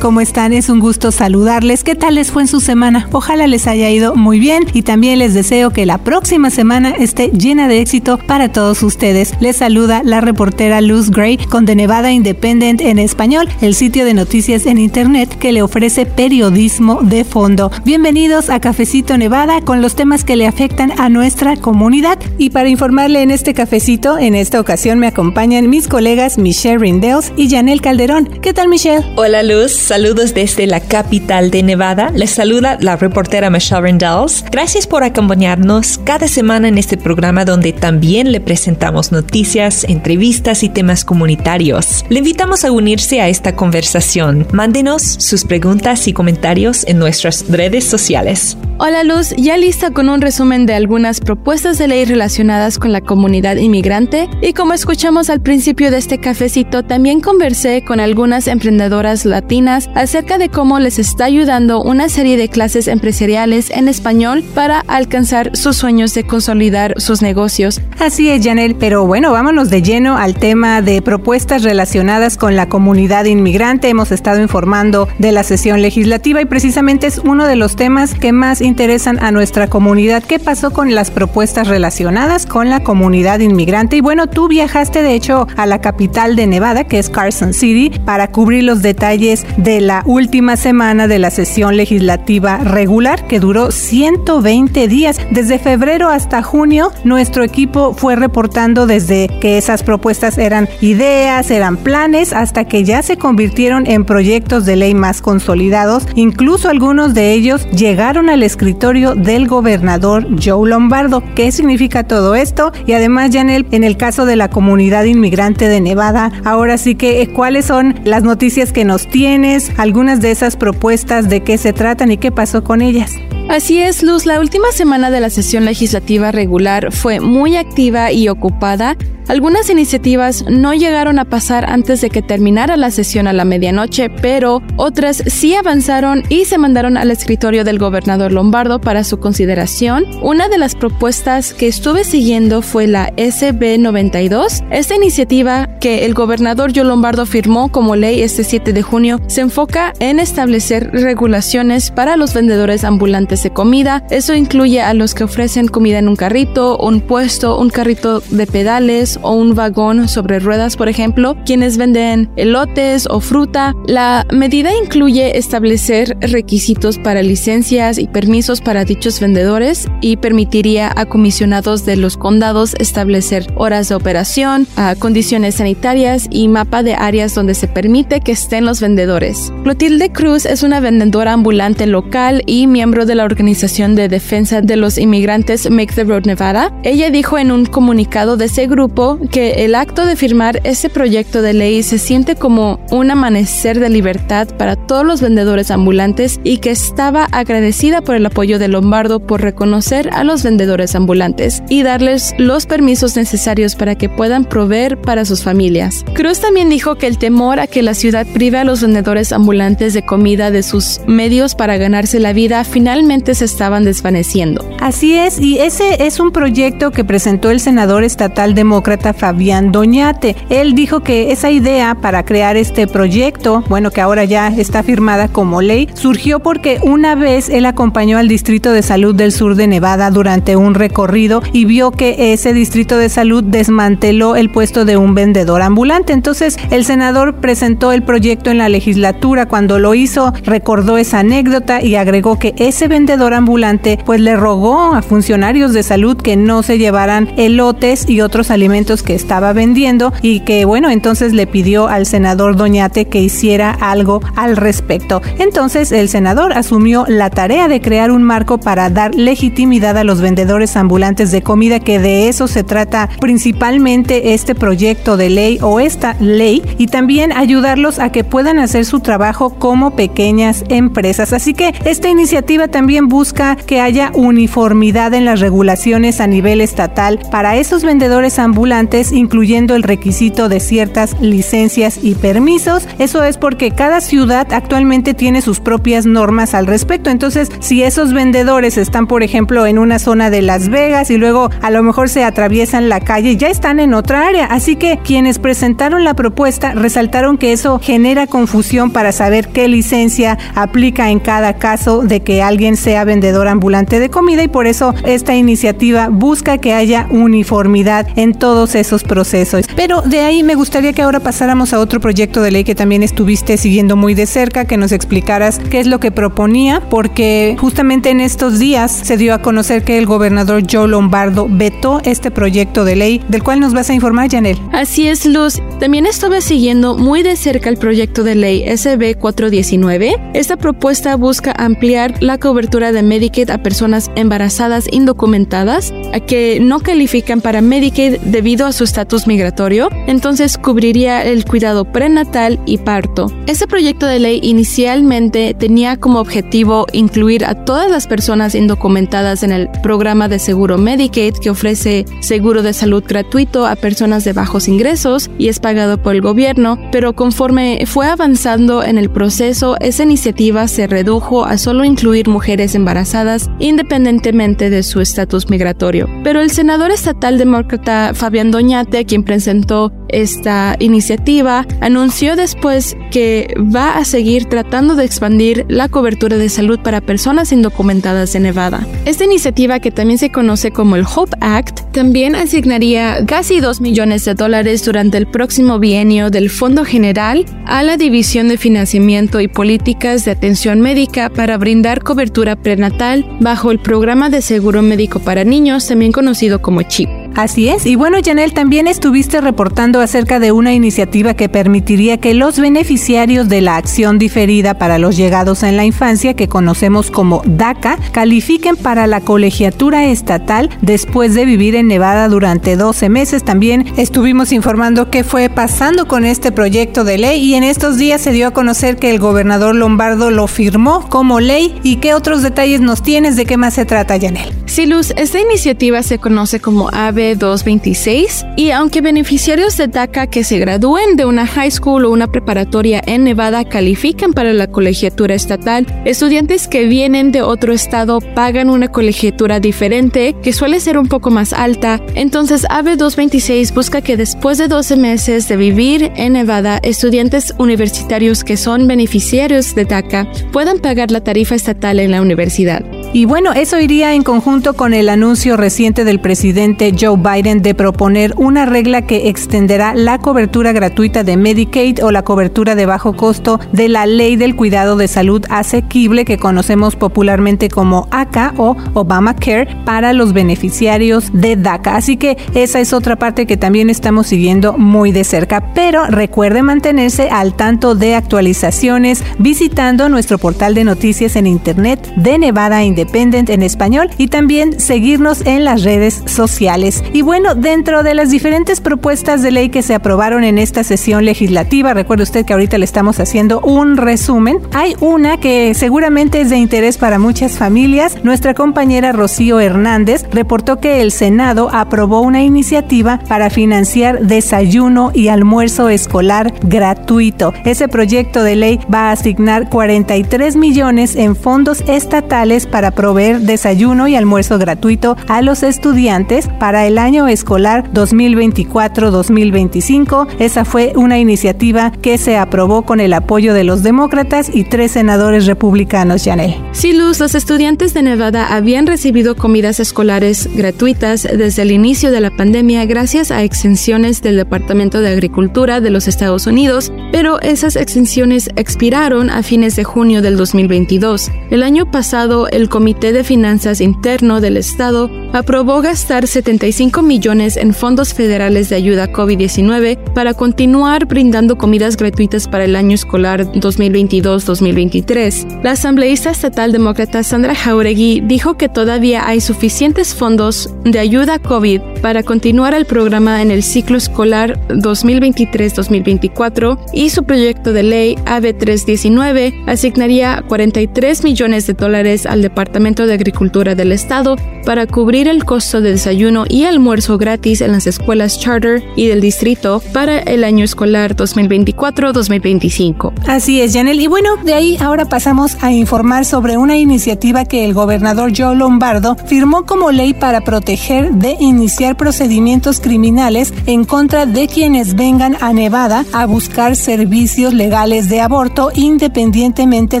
¿Cómo 0.00 0.22
están? 0.22 0.54
Es 0.54 0.70
un 0.70 0.80
gusto 0.80 1.12
saludarles. 1.12 1.84
¿Qué 1.84 1.94
tal 1.94 2.14
les 2.14 2.30
fue 2.30 2.40
en 2.40 2.48
su 2.48 2.60
semana? 2.60 3.06
Ojalá 3.12 3.46
les 3.46 3.66
haya 3.66 3.90
ido 3.90 4.14
muy 4.14 4.40
bien 4.40 4.64
y 4.72 4.80
también 4.80 5.18
les 5.18 5.34
deseo 5.34 5.72
que 5.72 5.84
la 5.84 5.98
próxima 5.98 6.48
semana 6.48 6.92
esté 6.92 7.28
llena 7.28 7.68
de 7.68 7.82
éxito 7.82 8.16
para 8.16 8.50
todos 8.50 8.82
ustedes. 8.82 9.34
Les 9.40 9.56
saluda 9.56 10.00
la 10.02 10.22
reportera 10.22 10.80
Luz 10.80 11.10
Gray 11.10 11.36
con 11.36 11.66
The 11.66 11.76
Nevada 11.76 12.12
Independent 12.12 12.80
en 12.80 12.98
español, 12.98 13.46
el 13.60 13.74
sitio 13.74 14.06
de 14.06 14.14
noticias 14.14 14.64
en 14.64 14.78
internet 14.78 15.36
que 15.38 15.52
le 15.52 15.60
ofrece 15.60 16.06
periodismo 16.06 17.00
de 17.02 17.24
fondo. 17.24 17.70
Bienvenidos 17.84 18.48
a 18.48 18.58
Cafecito 18.58 19.18
Nevada 19.18 19.60
con 19.60 19.82
los 19.82 19.96
temas 19.96 20.24
que 20.24 20.36
le 20.36 20.46
afectan 20.46 20.98
a 20.98 21.10
nuestra 21.10 21.56
comunidad. 21.56 22.18
Y 22.38 22.50
para 22.50 22.70
informarle 22.70 23.20
en 23.20 23.30
este 23.30 23.52
cafecito, 23.52 24.16
en 24.16 24.34
esta 24.34 24.60
ocasión 24.60 24.98
me 24.98 25.08
acompañan 25.08 25.68
mis 25.68 25.88
colegas 25.88 26.38
Michelle 26.38 26.78
Rindels 26.78 27.34
y 27.36 27.50
Janelle 27.50 27.82
Calderón. 27.82 28.30
¿Qué 28.40 28.54
tal 28.54 28.68
Michelle? 28.68 29.04
Hola 29.16 29.42
Luz. 29.42 29.89
Saludos 29.90 30.34
desde 30.34 30.68
la 30.68 30.78
capital 30.78 31.50
de 31.50 31.64
Nevada. 31.64 32.12
Les 32.14 32.30
saluda 32.30 32.78
la 32.80 32.94
reportera 32.94 33.50
Michelle 33.50 33.80
Rendells. 33.80 34.44
Gracias 34.52 34.86
por 34.86 35.02
acompañarnos 35.02 35.98
cada 36.04 36.28
semana 36.28 36.68
en 36.68 36.78
este 36.78 36.96
programa 36.96 37.44
donde 37.44 37.72
también 37.72 38.30
le 38.30 38.40
presentamos 38.40 39.10
noticias, 39.10 39.82
entrevistas 39.82 40.62
y 40.62 40.68
temas 40.68 41.04
comunitarios. 41.04 42.04
Le 42.08 42.18
invitamos 42.18 42.64
a 42.64 42.70
unirse 42.70 43.20
a 43.20 43.28
esta 43.28 43.56
conversación. 43.56 44.46
Mándenos 44.52 45.02
sus 45.02 45.44
preguntas 45.44 46.06
y 46.06 46.12
comentarios 46.12 46.86
en 46.86 47.00
nuestras 47.00 47.48
redes 47.48 47.82
sociales. 47.82 48.56
Hola 48.78 49.04
Luz, 49.04 49.34
ya 49.36 49.58
lista 49.58 49.90
con 49.90 50.08
un 50.08 50.22
resumen 50.22 50.64
de 50.64 50.72
algunas 50.72 51.20
propuestas 51.20 51.76
de 51.76 51.88
ley 51.88 52.06
relacionadas 52.06 52.78
con 52.78 52.92
la 52.92 53.02
comunidad 53.02 53.56
inmigrante 53.56 54.30
y 54.40 54.54
como 54.54 54.72
escuchamos 54.72 55.28
al 55.28 55.42
principio 55.42 55.90
de 55.90 55.98
este 55.98 56.18
cafecito, 56.18 56.82
también 56.82 57.20
conversé 57.20 57.84
con 57.84 58.00
algunas 58.00 58.46
emprendedoras 58.46 59.26
latinas 59.26 59.79
acerca 59.94 60.38
de 60.38 60.48
cómo 60.48 60.78
les 60.78 60.98
está 60.98 61.24
ayudando 61.24 61.82
una 61.82 62.08
serie 62.08 62.36
de 62.36 62.48
clases 62.48 62.88
empresariales 62.88 63.70
en 63.70 63.88
español 63.88 64.42
para 64.54 64.80
alcanzar 64.88 65.56
sus 65.56 65.76
sueños 65.76 66.14
de 66.14 66.24
consolidar 66.24 66.94
sus 66.98 67.22
negocios. 67.22 67.80
Así 67.98 68.28
es, 68.28 68.44
Janel, 68.44 68.74
pero 68.74 69.06
bueno, 69.06 69.32
vámonos 69.32 69.70
de 69.70 69.82
lleno 69.82 70.16
al 70.16 70.34
tema 70.34 70.82
de 70.82 71.02
propuestas 71.02 71.62
relacionadas 71.62 72.36
con 72.36 72.56
la 72.56 72.68
comunidad 72.68 73.26
inmigrante. 73.26 73.88
Hemos 73.88 74.10
estado 74.12 74.40
informando 74.40 75.08
de 75.18 75.32
la 75.32 75.44
sesión 75.44 75.82
legislativa 75.82 76.40
y 76.40 76.46
precisamente 76.46 77.06
es 77.06 77.18
uno 77.18 77.46
de 77.46 77.56
los 77.56 77.76
temas 77.76 78.14
que 78.14 78.32
más 78.32 78.60
interesan 78.60 79.22
a 79.22 79.30
nuestra 79.30 79.68
comunidad. 79.68 80.22
¿Qué 80.22 80.38
pasó 80.38 80.72
con 80.72 80.94
las 80.94 81.10
propuestas 81.10 81.68
relacionadas 81.68 82.46
con 82.46 82.70
la 82.70 82.80
comunidad 82.82 83.40
inmigrante? 83.40 83.96
Y 83.96 84.00
bueno, 84.00 84.26
tú 84.26 84.48
viajaste 84.48 85.02
de 85.02 85.14
hecho 85.14 85.46
a 85.56 85.66
la 85.66 85.80
capital 85.80 86.36
de 86.36 86.46
Nevada, 86.46 86.84
que 86.84 86.98
es 86.98 87.08
Carson 87.08 87.52
City, 87.54 87.92
para 88.04 88.28
cubrir 88.28 88.64
los 88.64 88.82
detalles 88.82 89.46
de 89.56 89.69
de 89.70 89.80
la 89.80 90.02
última 90.04 90.56
semana 90.56 91.06
de 91.06 91.20
la 91.20 91.30
sesión 91.30 91.76
legislativa 91.76 92.56
regular 92.58 93.28
que 93.28 93.38
duró 93.38 93.70
120 93.70 94.88
días. 94.88 95.20
Desde 95.30 95.60
febrero 95.60 96.08
hasta 96.08 96.42
junio, 96.42 96.90
nuestro 97.04 97.44
equipo 97.44 97.94
fue 97.94 98.16
reportando 98.16 98.88
desde 98.88 99.28
que 99.40 99.58
esas 99.58 99.84
propuestas 99.84 100.38
eran 100.38 100.68
ideas, 100.80 101.52
eran 101.52 101.76
planes, 101.76 102.32
hasta 102.32 102.64
que 102.64 102.82
ya 102.82 103.02
se 103.02 103.16
convirtieron 103.16 103.86
en 103.86 104.04
proyectos 104.04 104.66
de 104.66 104.74
ley 104.74 104.92
más 104.92 105.22
consolidados. 105.22 106.04
Incluso 106.16 106.68
algunos 106.68 107.14
de 107.14 107.32
ellos 107.32 107.64
llegaron 107.70 108.28
al 108.28 108.42
escritorio 108.42 109.14
del 109.14 109.46
gobernador 109.46 110.26
Joe 110.44 110.68
Lombardo. 110.68 111.22
¿Qué 111.36 111.52
significa 111.52 112.02
todo 112.02 112.34
esto? 112.34 112.72
Y 112.86 112.94
además, 112.94 113.30
Janel, 113.32 113.68
en 113.70 113.84
el 113.84 113.96
caso 113.96 114.26
de 114.26 114.34
la 114.34 114.50
comunidad 114.50 115.04
inmigrante 115.04 115.68
de 115.68 115.80
Nevada, 115.80 116.32
ahora 116.44 116.76
sí 116.76 116.96
que, 116.96 117.30
¿cuáles 117.32 117.66
son 117.66 118.00
las 118.02 118.24
noticias 118.24 118.72
que 118.72 118.84
nos 118.84 119.06
tienes? 119.06 119.59
Algunas 119.76 120.20
de 120.20 120.30
esas 120.30 120.56
propuestas, 120.56 121.28
de 121.28 121.42
qué 121.42 121.58
se 121.58 121.72
tratan 121.72 122.10
y 122.10 122.16
qué 122.16 122.30
pasó 122.30 122.64
con 122.64 122.80
ellas. 122.80 123.12
Así 123.50 123.82
es, 123.82 124.04
Luz, 124.04 124.26
la 124.26 124.38
última 124.38 124.70
semana 124.70 125.10
de 125.10 125.18
la 125.18 125.28
sesión 125.28 125.64
legislativa 125.64 126.30
regular 126.30 126.92
fue 126.92 127.18
muy 127.18 127.56
activa 127.56 128.12
y 128.12 128.28
ocupada 128.28 128.96
algunas 129.30 129.70
iniciativas 129.70 130.44
no 130.48 130.74
llegaron 130.74 131.20
a 131.20 131.24
pasar 131.24 131.70
antes 131.70 132.00
de 132.00 132.10
que 132.10 132.20
terminara 132.20 132.76
la 132.76 132.90
sesión 132.90 133.28
a 133.28 133.32
la 133.32 133.44
medianoche, 133.44 134.10
pero 134.10 134.60
otras 134.74 135.22
sí 135.24 135.54
avanzaron 135.54 136.24
y 136.28 136.46
se 136.46 136.58
mandaron 136.58 136.96
al 136.96 137.12
escritorio 137.12 137.62
del 137.62 137.78
gobernador 137.78 138.32
Lombardo 138.32 138.80
para 138.80 139.04
su 139.04 139.20
consideración. 139.20 140.04
Una 140.20 140.48
de 140.48 140.58
las 140.58 140.74
propuestas 140.74 141.54
que 141.54 141.68
estuve 141.68 142.02
siguiendo 142.02 142.60
fue 142.60 142.88
la 142.88 143.12
SB 143.16 143.78
92. 143.78 144.64
Esta 144.68 144.96
iniciativa 144.96 145.78
que 145.78 146.06
el 146.06 146.14
gobernador 146.14 146.72
Joe 146.74 146.82
Lombardo 146.82 147.24
firmó 147.24 147.70
como 147.70 147.94
ley 147.94 148.22
este 148.22 148.42
7 148.42 148.72
de 148.72 148.82
junio 148.82 149.20
se 149.28 149.42
enfoca 149.42 149.92
en 150.00 150.18
establecer 150.18 150.90
regulaciones 150.90 151.92
para 151.92 152.16
los 152.16 152.34
vendedores 152.34 152.82
ambulantes 152.82 153.39
de 153.42 153.50
comida. 153.50 154.04
Eso 154.10 154.34
incluye 154.34 154.80
a 154.80 154.94
los 154.94 155.14
que 155.14 155.24
ofrecen 155.24 155.68
comida 155.68 155.98
en 155.98 156.08
un 156.08 156.16
carrito, 156.16 156.76
un 156.78 157.00
puesto, 157.00 157.58
un 157.58 157.70
carrito 157.70 158.20
de 158.30 158.46
pedales 158.46 159.18
o 159.22 159.32
un 159.32 159.54
vagón 159.54 160.08
sobre 160.08 160.38
ruedas, 160.38 160.76
por 160.76 160.88
ejemplo, 160.88 161.36
quienes 161.44 161.76
venden 161.76 162.30
elotes 162.36 163.06
o 163.08 163.20
fruta. 163.20 163.74
La 163.86 164.26
medida 164.32 164.70
incluye 164.76 165.38
establecer 165.38 166.16
requisitos 166.20 166.98
para 166.98 167.22
licencias 167.22 167.98
y 167.98 168.06
permisos 168.06 168.60
para 168.60 168.84
dichos 168.84 169.20
vendedores 169.20 169.88
y 170.00 170.16
permitiría 170.16 170.92
a 170.94 171.06
comisionados 171.06 171.84
de 171.84 171.96
los 171.96 172.16
condados 172.16 172.74
establecer 172.78 173.46
horas 173.56 173.88
de 173.88 173.94
operación, 173.94 174.66
condiciones 174.98 175.56
sanitarias 175.56 176.26
y 176.30 176.48
mapa 176.48 176.82
de 176.82 176.94
áreas 176.94 177.34
donde 177.34 177.54
se 177.54 177.68
permite 177.68 178.20
que 178.20 178.32
estén 178.32 178.64
los 178.64 178.80
vendedores. 178.80 179.52
Clotilde 179.62 180.10
Cruz 180.10 180.46
es 180.46 180.62
una 180.62 180.80
vendedora 180.80 181.32
ambulante 181.32 181.86
local 181.86 182.42
y 182.46 182.66
miembro 182.66 183.06
de 183.06 183.14
la 183.14 183.24
Organización 183.30 183.94
de 183.94 184.08
Defensa 184.08 184.60
de 184.60 184.74
los 184.74 184.98
Inmigrantes 184.98 185.70
Make 185.70 185.94
the 185.94 186.02
Road 186.02 186.24
Nevada. 186.26 186.72
Ella 186.82 187.10
dijo 187.10 187.38
en 187.38 187.52
un 187.52 187.64
comunicado 187.64 188.36
de 188.36 188.46
ese 188.46 188.66
grupo 188.66 189.20
que 189.30 189.64
el 189.64 189.76
acto 189.76 190.04
de 190.04 190.16
firmar 190.16 190.60
ese 190.64 190.90
proyecto 190.90 191.40
de 191.40 191.52
ley 191.52 191.84
se 191.84 191.98
siente 191.98 192.34
como 192.34 192.84
un 192.90 193.10
amanecer 193.10 193.78
de 193.78 193.88
libertad 193.88 194.48
para 194.58 194.74
todos 194.74 195.06
los 195.06 195.20
vendedores 195.20 195.70
ambulantes 195.70 196.40
y 196.42 196.58
que 196.58 196.70
estaba 196.70 197.28
agradecida 197.30 198.00
por 198.00 198.16
el 198.16 198.26
apoyo 198.26 198.58
de 198.58 198.66
Lombardo 198.66 199.20
por 199.20 199.42
reconocer 199.42 200.10
a 200.12 200.24
los 200.24 200.42
vendedores 200.42 200.96
ambulantes 200.96 201.62
y 201.68 201.84
darles 201.84 202.34
los 202.36 202.66
permisos 202.66 203.16
necesarios 203.16 203.76
para 203.76 203.94
que 203.94 204.08
puedan 204.08 204.44
proveer 204.44 205.00
para 205.00 205.24
sus 205.24 205.44
familias. 205.44 206.04
Cruz 206.14 206.40
también 206.40 206.68
dijo 206.68 206.96
que 206.96 207.06
el 207.06 207.18
temor 207.18 207.60
a 207.60 207.68
que 207.68 207.82
la 207.82 207.94
ciudad 207.94 208.26
prive 208.34 208.58
a 208.58 208.64
los 208.64 208.82
vendedores 208.82 209.32
ambulantes 209.32 209.94
de 209.94 210.02
comida 210.02 210.50
de 210.50 210.64
sus 210.64 211.00
medios 211.06 211.54
para 211.54 211.76
ganarse 211.76 212.18
la 212.18 212.32
vida 212.32 212.64
finalmente 212.64 213.09
se 213.10 213.44
estaban 213.44 213.84
desvaneciendo. 213.84 214.64
Así 214.80 215.18
es, 215.18 215.40
y 215.40 215.58
ese 215.58 216.06
es 216.06 216.20
un 216.20 216.30
proyecto 216.30 216.92
que 216.92 217.02
presentó 217.02 217.50
el 217.50 217.58
senador 217.58 218.04
estatal 218.04 218.54
demócrata 218.54 219.12
Fabián 219.12 219.72
Doñate. 219.72 220.36
Él 220.48 220.76
dijo 220.76 221.00
que 221.00 221.32
esa 221.32 221.50
idea 221.50 221.96
para 221.96 222.24
crear 222.24 222.56
este 222.56 222.86
proyecto, 222.86 223.64
bueno, 223.68 223.90
que 223.90 224.00
ahora 224.00 224.24
ya 224.24 224.46
está 224.46 224.84
firmada 224.84 225.26
como 225.26 225.60
ley, 225.60 225.88
surgió 225.94 226.38
porque 226.38 226.78
una 226.82 227.16
vez 227.16 227.48
él 227.48 227.66
acompañó 227.66 228.16
al 228.16 228.28
Distrito 228.28 228.72
de 228.72 228.82
Salud 228.82 229.12
del 229.12 229.32
Sur 229.32 229.56
de 229.56 229.66
Nevada 229.66 230.10
durante 230.10 230.54
un 230.54 230.74
recorrido 230.74 231.42
y 231.52 231.64
vio 231.64 231.90
que 231.90 232.32
ese 232.32 232.52
Distrito 232.52 232.96
de 232.96 233.08
Salud 233.08 233.42
desmanteló 233.42 234.36
el 234.36 234.52
puesto 234.52 234.84
de 234.84 234.96
un 234.96 235.16
vendedor 235.16 235.62
ambulante. 235.62 236.12
Entonces 236.12 236.58
el 236.70 236.84
senador 236.84 237.40
presentó 237.40 237.90
el 237.90 238.04
proyecto 238.04 238.50
en 238.50 238.58
la 238.58 238.68
legislatura. 238.68 239.46
Cuando 239.46 239.80
lo 239.80 239.94
hizo, 239.94 240.32
recordó 240.44 240.96
esa 240.96 241.18
anécdota 241.18 241.82
y 241.82 241.96
agregó 241.96 242.38
que 242.38 242.54
ese 242.56 242.86
vendedor 242.86 242.99
ambulante 243.08 243.98
pues 244.04 244.20
le 244.20 244.36
rogó 244.36 244.94
a 244.94 245.02
funcionarios 245.02 245.72
de 245.72 245.82
salud 245.82 246.16
que 246.16 246.36
no 246.36 246.62
se 246.62 246.78
llevaran 246.78 247.32
elotes 247.36 248.08
y 248.08 248.20
otros 248.20 248.50
alimentos 248.50 249.02
que 249.02 249.14
estaba 249.14 249.52
vendiendo 249.52 250.12
y 250.22 250.40
que 250.40 250.64
bueno, 250.64 250.90
entonces 250.90 251.32
le 251.32 251.46
pidió 251.46 251.88
al 251.88 252.06
senador 252.06 252.56
Doñate 252.56 253.06
que 253.06 253.20
hiciera 253.20 253.70
algo 253.70 254.20
al 254.36 254.56
respecto. 254.56 255.22
Entonces 255.38 255.92
el 255.92 256.08
senador 256.08 256.52
asumió 256.52 257.04
la 257.08 257.30
tarea 257.30 257.68
de 257.68 257.80
crear 257.80 258.10
un 258.10 258.22
marco 258.22 258.58
para 258.58 258.90
dar 258.90 259.14
legitimidad 259.14 259.96
a 259.96 260.04
los 260.04 260.20
vendedores 260.20 260.76
ambulantes 260.76 261.30
de 261.30 261.42
comida, 261.42 261.80
que 261.80 261.98
de 261.98 262.28
eso 262.28 262.48
se 262.48 262.64
trata 262.64 263.08
principalmente 263.20 264.34
este 264.34 264.54
proyecto 264.54 265.16
de 265.16 265.30
ley 265.30 265.58
o 265.62 265.80
esta 265.80 266.14
ley, 266.20 266.62
y 266.78 266.86
también 266.88 267.32
ayudarlos 267.32 267.98
a 267.98 268.10
que 268.10 268.24
puedan 268.24 268.58
hacer 268.58 268.84
su 268.84 269.00
trabajo 269.00 269.50
como 269.50 269.92
pequeñas 269.92 270.64
empresas. 270.68 271.32
Así 271.32 271.54
que 271.54 271.74
esta 271.84 272.08
iniciativa 272.08 272.68
también 272.68 272.89
busca 272.98 273.56
que 273.56 273.80
haya 273.80 274.10
uniformidad 274.14 275.14
en 275.14 275.24
las 275.24 275.40
regulaciones 275.40 276.20
a 276.20 276.26
nivel 276.26 276.60
estatal 276.60 277.20
para 277.30 277.56
esos 277.56 277.84
vendedores 277.84 278.38
ambulantes, 278.38 279.12
incluyendo 279.12 279.76
el 279.76 279.84
requisito 279.84 280.48
de 280.48 280.58
ciertas 280.58 281.18
licencias 281.20 282.00
y 282.02 282.16
permisos. 282.16 282.88
Eso 282.98 283.22
es 283.22 283.38
porque 283.38 283.70
cada 283.70 284.00
ciudad 284.00 284.52
actualmente 284.52 285.14
tiene 285.14 285.40
sus 285.40 285.60
propias 285.60 286.04
normas 286.04 286.52
al 286.54 286.66
respecto. 286.66 287.10
Entonces, 287.10 287.50
si 287.60 287.82
esos 287.82 288.12
vendedores 288.12 288.76
están, 288.76 289.06
por 289.06 289.22
ejemplo, 289.22 289.66
en 289.66 289.78
una 289.78 289.98
zona 289.98 290.30
de 290.30 290.42
Las 290.42 290.68
Vegas 290.68 291.10
y 291.10 291.16
luego 291.16 291.50
a 291.62 291.70
lo 291.70 291.82
mejor 291.82 292.08
se 292.08 292.24
atraviesan 292.24 292.88
la 292.88 293.00
calle, 293.00 293.36
ya 293.36 293.48
están 293.48 293.78
en 293.78 293.94
otra 293.94 294.26
área. 294.26 294.46
Así 294.46 294.74
que 294.76 294.98
quienes 294.98 295.38
presentaron 295.38 296.02
la 296.02 296.14
propuesta 296.14 296.72
resaltaron 296.74 297.38
que 297.38 297.52
eso 297.52 297.78
genera 297.78 298.26
confusión 298.26 298.90
para 298.90 299.12
saber 299.12 299.48
qué 299.48 299.68
licencia 299.68 300.38
aplica 300.54 301.10
en 301.10 301.20
cada 301.20 301.54
caso 301.54 302.02
de 302.02 302.20
que 302.20 302.42
alguien 302.42 302.76
sea 302.80 303.04
vendedor 303.04 303.46
ambulante 303.46 304.00
de 304.00 304.10
comida 304.10 304.42
y 304.42 304.48
por 304.48 304.66
eso 304.66 304.94
esta 305.04 305.34
iniciativa 305.34 306.08
busca 306.08 306.58
que 306.58 306.72
haya 306.72 307.06
uniformidad 307.10 308.08
en 308.16 308.34
todos 308.34 308.74
esos 308.74 309.04
procesos. 309.04 309.66
Pero 309.76 310.02
de 310.02 310.20
ahí 310.20 310.42
me 310.42 310.54
gustaría 310.54 310.92
que 310.92 311.02
ahora 311.02 311.20
pasáramos 311.20 311.72
a 311.72 311.78
otro 311.78 312.00
proyecto 312.00 312.42
de 312.42 312.50
ley 312.50 312.64
que 312.64 312.74
también 312.74 313.02
estuviste 313.02 313.56
siguiendo 313.56 313.96
muy 313.96 314.14
de 314.14 314.26
cerca, 314.26 314.64
que 314.64 314.76
nos 314.76 314.92
explicaras 314.92 315.60
qué 315.70 315.80
es 315.80 315.86
lo 315.86 316.00
que 316.00 316.10
proponía, 316.10 316.82
porque 316.88 317.56
justamente 317.60 318.10
en 318.10 318.20
estos 318.20 318.58
días 318.58 318.90
se 318.90 319.16
dio 319.16 319.34
a 319.34 319.42
conocer 319.42 319.84
que 319.84 319.98
el 319.98 320.06
gobernador 320.06 320.62
Joe 320.70 320.88
Lombardo 320.88 321.46
vetó 321.50 322.00
este 322.04 322.30
proyecto 322.30 322.84
de 322.84 322.96
ley, 322.96 323.22
del 323.28 323.42
cual 323.42 323.60
nos 323.60 323.74
vas 323.74 323.90
a 323.90 323.94
informar, 323.94 324.30
Janel. 324.30 324.58
Así 324.72 325.06
es, 325.06 325.26
Luz. 325.26 325.60
También 325.78 326.06
estuve 326.06 326.40
siguiendo 326.40 326.96
muy 326.96 327.22
de 327.22 327.36
cerca 327.36 327.68
el 327.68 327.76
proyecto 327.76 328.24
de 328.24 328.34
ley 328.34 328.64
SB 328.76 329.16
419. 329.18 330.16
Esta 330.34 330.56
propuesta 330.56 331.16
busca 331.16 331.52
ampliar 331.56 332.14
la 332.22 332.38
cobertura 332.38 332.69
de 332.70 333.02
Medicaid 333.02 333.50
a 333.50 333.58
personas 333.58 334.12
embarazadas 334.14 334.86
indocumentadas 334.92 335.92
a 336.12 336.20
que 336.20 336.60
no 336.60 336.78
califican 336.78 337.40
para 337.40 337.60
Medicaid 337.60 338.18
debido 338.20 338.64
a 338.64 338.72
su 338.72 338.84
estatus 338.84 339.26
migratorio. 339.26 339.88
Entonces 340.06 340.56
cubriría 340.56 341.24
el 341.24 341.44
cuidado 341.44 341.84
prenatal 341.84 342.60
y 342.66 342.78
parto. 342.78 343.26
Este 343.46 343.66
proyecto 343.66 344.06
de 344.06 344.20
ley 344.20 344.38
inicialmente 344.42 345.52
tenía 345.52 345.96
como 345.96 346.20
objetivo 346.20 346.86
incluir 346.92 347.44
a 347.44 347.64
todas 347.64 347.90
las 347.90 348.06
personas 348.06 348.54
indocumentadas 348.54 349.42
en 349.42 349.50
el 349.50 349.68
programa 349.82 350.28
de 350.28 350.38
seguro 350.38 350.78
Medicaid 350.78 351.34
que 351.34 351.50
ofrece 351.50 352.06
seguro 352.20 352.62
de 352.62 352.72
salud 352.72 353.02
gratuito 353.06 353.66
a 353.66 353.74
personas 353.74 354.24
de 354.24 354.32
bajos 354.32 354.68
ingresos 354.68 355.28
y 355.38 355.48
es 355.48 355.58
pagado 355.58 356.00
por 356.00 356.14
el 356.14 356.20
gobierno, 356.20 356.78
pero 356.92 357.14
conforme 357.14 357.82
fue 357.86 358.06
avanzando 358.06 358.84
en 358.84 358.96
el 358.96 359.10
proceso, 359.10 359.76
esa 359.80 360.04
iniciativa 360.04 360.68
se 360.68 360.86
redujo 360.86 361.44
a 361.44 361.58
solo 361.58 361.84
incluir 361.84 362.28
mujeres 362.28 362.59
embarazadas 362.74 363.50
independientemente 363.58 364.70
de 364.70 364.82
su 364.82 365.00
estatus 365.00 365.50
migratorio. 365.50 366.08
Pero 366.22 366.40
el 366.40 366.50
senador 366.50 366.90
estatal 366.90 367.38
demócrata 367.38 368.12
Fabián 368.14 368.50
Doñate, 368.50 369.04
quien 369.04 369.22
presentó 369.22 369.92
esta 370.08 370.76
iniciativa, 370.78 371.66
anunció 371.80 372.36
después 372.36 372.96
que 373.10 373.54
va 373.58 373.96
a 373.96 374.04
seguir 374.04 374.46
tratando 374.46 374.94
de 374.94 375.04
expandir 375.04 375.64
la 375.68 375.88
cobertura 375.88 376.36
de 376.36 376.48
salud 376.48 376.80
para 376.80 377.00
personas 377.00 377.52
indocumentadas 377.52 378.32
de 378.32 378.40
Nevada. 378.40 378.86
Esta 379.04 379.24
iniciativa, 379.24 379.80
que 379.80 379.90
también 379.90 380.18
se 380.18 380.30
conoce 380.30 380.70
como 380.70 380.96
el 380.96 381.04
Hope 381.04 381.36
Act, 381.40 381.92
también 381.92 382.34
asignaría 382.34 383.24
casi 383.26 383.60
2 383.60 383.80
millones 383.80 384.24
de 384.24 384.34
dólares 384.34 384.84
durante 384.84 385.18
el 385.18 385.26
próximo 385.26 385.78
bienio 385.78 386.30
del 386.30 386.50
Fondo 386.50 386.84
General 386.84 387.44
a 387.66 387.82
la 387.82 387.96
División 387.96 388.48
de 388.48 388.58
Financiamiento 388.58 389.40
y 389.40 389.48
Políticas 389.48 390.24
de 390.24 390.32
Atención 390.32 390.80
Médica 390.80 391.30
para 391.30 391.56
brindar 391.58 392.02
cobertura 392.02 392.49
prenatal 392.56 393.26
bajo 393.40 393.70
el 393.70 393.78
Programa 393.78 394.30
de 394.30 394.42
Seguro 394.42 394.82
Médico 394.82 395.20
para 395.20 395.44
Niños, 395.44 395.86
también 395.86 396.12
conocido 396.12 396.62
como 396.62 396.82
CHIP. 396.82 397.19
Así 397.36 397.68
es. 397.68 397.86
Y 397.86 397.96
bueno, 397.96 398.18
Janel, 398.24 398.52
también 398.52 398.86
estuviste 398.86 399.40
reportando 399.40 400.00
acerca 400.00 400.40
de 400.40 400.52
una 400.52 400.74
iniciativa 400.74 401.34
que 401.34 401.48
permitiría 401.48 402.18
que 402.18 402.34
los 402.34 402.58
beneficiarios 402.58 403.48
de 403.48 403.60
la 403.60 403.76
acción 403.76 404.18
diferida 404.18 404.74
para 404.74 404.98
los 404.98 405.16
llegados 405.16 405.62
en 405.62 405.76
la 405.76 405.84
infancia, 405.84 406.34
que 406.34 406.48
conocemos 406.48 407.10
como 407.10 407.42
DACA, 407.46 407.98
califiquen 408.12 408.76
para 408.76 409.06
la 409.06 409.20
colegiatura 409.20 410.06
estatal 410.06 410.70
después 410.82 411.34
de 411.34 411.44
vivir 411.44 411.76
en 411.76 411.86
Nevada 411.86 412.28
durante 412.28 412.76
12 412.76 413.08
meses. 413.08 413.44
También 413.44 413.86
estuvimos 413.96 414.52
informando 414.52 415.10
qué 415.10 415.22
fue 415.22 415.48
pasando 415.48 416.08
con 416.08 416.24
este 416.24 416.52
proyecto 416.52 417.04
de 417.04 417.18
ley 417.18 417.42
y 417.42 417.54
en 417.54 417.62
estos 417.62 417.96
días 417.96 418.20
se 418.20 418.32
dio 418.32 418.48
a 418.48 418.52
conocer 418.52 418.96
que 418.96 419.10
el 419.10 419.18
gobernador 419.18 419.76
Lombardo 419.76 420.30
lo 420.30 420.46
firmó 420.48 421.08
como 421.08 421.40
ley. 421.40 421.78
¿Y 421.82 421.96
qué 421.96 422.12
otros 422.12 422.42
detalles 422.42 422.80
nos 422.80 423.02
tienes? 423.02 423.36
¿De 423.36 423.46
qué 423.46 423.56
más 423.56 423.74
se 423.74 423.84
trata, 423.84 424.18
Janel? 424.20 424.52
Sí, 424.66 424.86
Luz, 424.86 425.12
esta 425.16 425.40
iniciativa 425.40 426.02
se 426.02 426.18
conoce 426.18 426.60
como 426.60 426.88
AB 426.92 427.19
226 427.34 428.46
y 428.56 428.70
aunque 428.70 429.00
beneficiarios 429.00 429.76
de 429.76 429.88
DACA 429.88 430.26
que 430.26 430.44
se 430.44 430.58
gradúen 430.58 431.16
de 431.16 431.24
una 431.24 431.46
high 431.46 431.70
school 431.70 432.04
o 432.04 432.10
una 432.10 432.30
preparatoria 432.30 433.02
en 433.06 433.24
Nevada 433.24 433.64
califican 433.64 434.32
para 434.32 434.52
la 434.52 434.66
colegiatura 434.66 435.34
estatal, 435.34 435.86
estudiantes 436.04 436.68
que 436.68 436.86
vienen 436.86 437.32
de 437.32 437.42
otro 437.42 437.72
estado 437.72 438.20
pagan 438.20 438.70
una 438.70 438.88
colegiatura 438.88 439.60
diferente 439.60 440.34
que 440.42 440.52
suele 440.52 440.80
ser 440.80 440.98
un 440.98 441.08
poco 441.08 441.30
más 441.30 441.52
alta. 441.52 442.00
Entonces 442.14 442.66
AB 442.68 442.96
226 442.96 443.74
busca 443.74 444.00
que 444.00 444.16
después 444.16 444.58
de 444.58 444.68
12 444.68 444.96
meses 444.96 445.48
de 445.48 445.56
vivir 445.56 446.12
en 446.16 446.34
Nevada, 446.34 446.78
estudiantes 446.82 447.54
universitarios 447.58 448.44
que 448.44 448.56
son 448.56 448.88
beneficiarios 448.88 449.74
de 449.74 449.84
DACA 449.84 450.26
puedan 450.52 450.78
pagar 450.78 451.10
la 451.10 451.22
tarifa 451.22 451.54
estatal 451.54 452.00
en 452.00 452.10
la 452.10 452.22
universidad. 452.22 452.99
Y 453.12 453.24
bueno, 453.24 453.52
eso 453.52 453.80
iría 453.80 454.14
en 454.14 454.22
conjunto 454.22 454.74
con 454.74 454.94
el 454.94 455.08
anuncio 455.08 455.56
reciente 455.56 456.04
del 456.04 456.20
presidente 456.20 456.94
Joe 456.98 457.16
Biden 457.16 457.60
de 457.60 457.74
proponer 457.74 458.34
una 458.36 458.66
regla 458.66 459.02
que 459.02 459.28
extenderá 459.28 459.94
la 459.96 460.18
cobertura 460.18 460.70
gratuita 460.70 461.24
de 461.24 461.36
Medicaid 461.36 462.04
o 462.04 462.12
la 462.12 462.22
cobertura 462.22 462.76
de 462.76 462.86
bajo 462.86 463.14
costo 463.16 463.58
de 463.72 463.88
la 463.88 464.06
Ley 464.06 464.36
del 464.36 464.54
Cuidado 464.54 464.94
de 464.94 465.08
Salud 465.08 465.44
Asequible 465.50 466.24
que 466.24 466.38
conocemos 466.38 466.94
popularmente 466.94 467.68
como 467.68 468.06
ACA 468.12 468.54
o 468.56 468.76
Obamacare 468.94 469.76
para 469.84 470.12
los 470.12 470.32
beneficiarios 470.32 471.32
de 471.32 471.56
DACA. 471.56 471.96
Así 471.96 472.16
que 472.16 472.36
esa 472.54 472.78
es 472.78 472.92
otra 472.92 473.16
parte 473.16 473.44
que 473.44 473.56
también 473.56 473.90
estamos 473.90 474.28
siguiendo 474.28 474.74
muy 474.78 475.10
de 475.10 475.24
cerca. 475.24 475.74
Pero 475.74 476.06
recuerde 476.06 476.62
mantenerse 476.62 477.28
al 477.28 477.54
tanto 477.54 477.96
de 477.96 478.14
actualizaciones 478.14 479.24
visitando 479.40 480.08
nuestro 480.08 480.38
portal 480.38 480.76
de 480.76 480.84
noticias 480.84 481.34
en 481.34 481.48
internet 481.48 482.12
de 482.14 482.38
Nevada 482.38 482.84
Independent 483.00 483.48
en 483.48 483.62
español 483.62 484.10
y 484.18 484.28
también 484.28 484.78
seguirnos 484.78 485.46
en 485.46 485.64
las 485.64 485.84
redes 485.84 486.22
sociales. 486.26 487.02
Y 487.14 487.22
bueno, 487.22 487.54
dentro 487.54 488.02
de 488.02 488.14
las 488.14 488.30
diferentes 488.30 488.80
propuestas 488.80 489.42
de 489.42 489.50
ley 489.50 489.70
que 489.70 489.82
se 489.82 489.94
aprobaron 489.94 490.44
en 490.44 490.58
esta 490.58 490.84
sesión 490.84 491.24
legislativa, 491.24 491.94
recuerde 491.94 492.24
usted 492.24 492.44
que 492.44 492.52
ahorita 492.52 492.76
le 492.76 492.84
estamos 492.84 493.18
haciendo 493.18 493.60
un 493.60 493.96
resumen, 493.96 494.58
hay 494.72 494.94
una 495.00 495.38
que 495.38 495.72
seguramente 495.74 496.42
es 496.42 496.50
de 496.50 496.58
interés 496.58 496.98
para 496.98 497.18
muchas 497.18 497.56
familias. 497.56 498.22
Nuestra 498.22 498.52
compañera 498.52 499.12
Rocío 499.12 499.60
Hernández 499.60 500.24
reportó 500.30 500.78
que 500.78 501.00
el 501.00 501.10
Senado 501.10 501.70
aprobó 501.72 502.20
una 502.20 502.42
iniciativa 502.42 503.20
para 503.28 503.48
financiar 503.48 504.20
desayuno 504.20 505.10
y 505.14 505.28
almuerzo 505.28 505.88
escolar 505.88 506.52
gratuito. 506.62 507.54
Ese 507.64 507.88
proyecto 507.88 508.42
de 508.42 508.56
ley 508.56 508.80
va 508.92 509.08
a 509.08 509.12
asignar 509.12 509.70
43 509.70 510.56
millones 510.56 511.16
en 511.16 511.34
fondos 511.34 511.82
estatales 511.86 512.66
para 512.66 512.89
proveer 512.90 513.40
desayuno 513.40 514.08
y 514.08 514.16
almuerzo 514.16 514.58
gratuito 514.58 515.16
a 515.28 515.42
los 515.42 515.62
estudiantes 515.62 516.48
para 516.58 516.86
el 516.86 516.96
año 516.98 517.28
escolar 517.28 517.90
2024-2025. 517.92 520.26
Esa 520.38 520.64
fue 520.64 520.92
una 520.96 521.18
iniciativa 521.18 521.92
que 521.92 522.18
se 522.18 522.36
aprobó 522.36 522.82
con 522.82 523.00
el 523.00 523.12
apoyo 523.12 523.54
de 523.54 523.64
los 523.64 523.82
demócratas 523.82 524.50
y 524.52 524.64
tres 524.64 524.92
senadores 524.92 525.46
republicanos, 525.46 526.24
Janel. 526.24 526.56
Sí, 526.72 526.92
Luz, 526.92 527.20
los 527.20 527.34
estudiantes 527.34 527.94
de 527.94 528.02
Nevada 528.02 528.54
habían 528.54 528.86
recibido 528.86 529.36
comidas 529.36 529.80
escolares 529.80 530.48
gratuitas 530.54 531.22
desde 531.22 531.62
el 531.62 531.70
inicio 531.70 532.10
de 532.10 532.20
la 532.20 532.30
pandemia 532.30 532.84
gracias 532.86 533.30
a 533.30 533.42
exenciones 533.42 534.22
del 534.22 534.36
Departamento 534.36 535.00
de 535.00 535.08
Agricultura 535.08 535.80
de 535.80 535.90
los 535.90 536.08
Estados 536.08 536.46
Unidos, 536.46 536.92
pero 537.12 537.40
esas 537.40 537.76
exenciones 537.76 538.50
expiraron 538.56 539.30
a 539.30 539.42
fines 539.42 539.76
de 539.76 539.84
junio 539.84 540.22
del 540.22 540.36
2022. 540.36 541.30
El 541.50 541.62
año 541.62 541.90
pasado, 541.90 542.48
el 542.48 542.68
Comité 542.80 543.12
de 543.12 543.24
Finanzas 543.24 543.82
Interno 543.82 544.40
del 544.40 544.56
Estado 544.56 545.10
aprobó 545.34 545.82
gastar 545.82 546.26
75 546.26 547.02
millones 547.02 547.58
en 547.58 547.74
fondos 547.74 548.14
federales 548.14 548.70
de 548.70 548.76
ayuda 548.76 549.12
COVID-19 549.12 550.14
para 550.14 550.32
continuar 550.32 551.04
brindando 551.04 551.58
comidas 551.58 551.98
gratuitas 551.98 552.48
para 552.48 552.64
el 552.64 552.76
año 552.76 552.94
escolar 552.94 553.44
2022-2023. 553.52 555.60
La 555.62 555.72
asambleísta 555.72 556.30
estatal 556.30 556.72
demócrata 556.72 557.22
Sandra 557.22 557.54
Jauregui 557.54 558.22
dijo 558.22 558.56
que 558.56 558.70
todavía 558.70 559.28
hay 559.28 559.42
suficientes 559.42 560.14
fondos 560.14 560.70
de 560.82 561.00
ayuda 561.00 561.38
COVID 561.38 561.82
para 562.00 562.22
continuar 562.22 562.72
el 562.72 562.86
programa 562.86 563.42
en 563.42 563.50
el 563.50 563.62
ciclo 563.62 563.98
escolar 563.98 564.58
2023-2024 564.68 566.78
y 566.94 567.10
su 567.10 567.24
proyecto 567.24 567.74
de 567.74 567.82
ley 567.82 568.16
AB 568.24 568.56
319 568.56 569.64
asignaría 569.66 570.42
43 570.48 571.24
millones 571.24 571.66
de 571.66 571.74
dólares 571.74 572.24
al 572.24 572.40
Departamento 572.40 572.69
de 573.06 573.12
Agricultura 573.14 573.74
del 573.74 573.92
Estado 573.92 574.36
para 574.64 574.86
cubrir 574.86 575.28
el 575.28 575.44
costo 575.44 575.80
de 575.80 575.92
desayuno 575.92 576.44
y 576.48 576.64
almuerzo 576.64 577.18
gratis 577.18 577.60
en 577.60 577.72
las 577.72 577.86
escuelas 577.86 578.38
charter 578.38 578.82
y 578.96 579.06
del 579.06 579.20
distrito 579.20 579.82
para 579.92 580.18
el 580.18 580.44
año 580.44 580.64
escolar 580.64 581.16
2024-2025. 581.16 583.12
Así 583.26 583.60
es, 583.60 583.74
Janel. 583.74 584.00
Y 584.00 584.06
bueno, 584.06 584.36
de 584.44 584.54
ahí 584.54 584.76
ahora 584.80 585.04
pasamos 585.06 585.56
a 585.62 585.72
informar 585.72 586.24
sobre 586.24 586.56
una 586.56 586.76
iniciativa 586.76 587.44
que 587.44 587.64
el 587.64 587.74
gobernador 587.74 588.32
Joe 588.36 588.56
Lombardo 588.56 589.16
firmó 589.26 589.66
como 589.66 589.90
ley 589.90 590.14
para 590.14 590.42
proteger 590.42 591.12
de 591.12 591.36
iniciar 591.40 591.96
procedimientos 591.96 592.80
criminales 592.80 593.52
en 593.66 593.84
contra 593.84 594.26
de 594.26 594.48
quienes 594.48 594.94
vengan 594.94 595.36
a 595.40 595.52
Nevada 595.52 596.04
a 596.12 596.26
buscar 596.26 596.76
servicios 596.76 597.54
legales 597.54 598.08
de 598.08 598.20
aborto 598.20 598.70
independientemente 598.74 600.00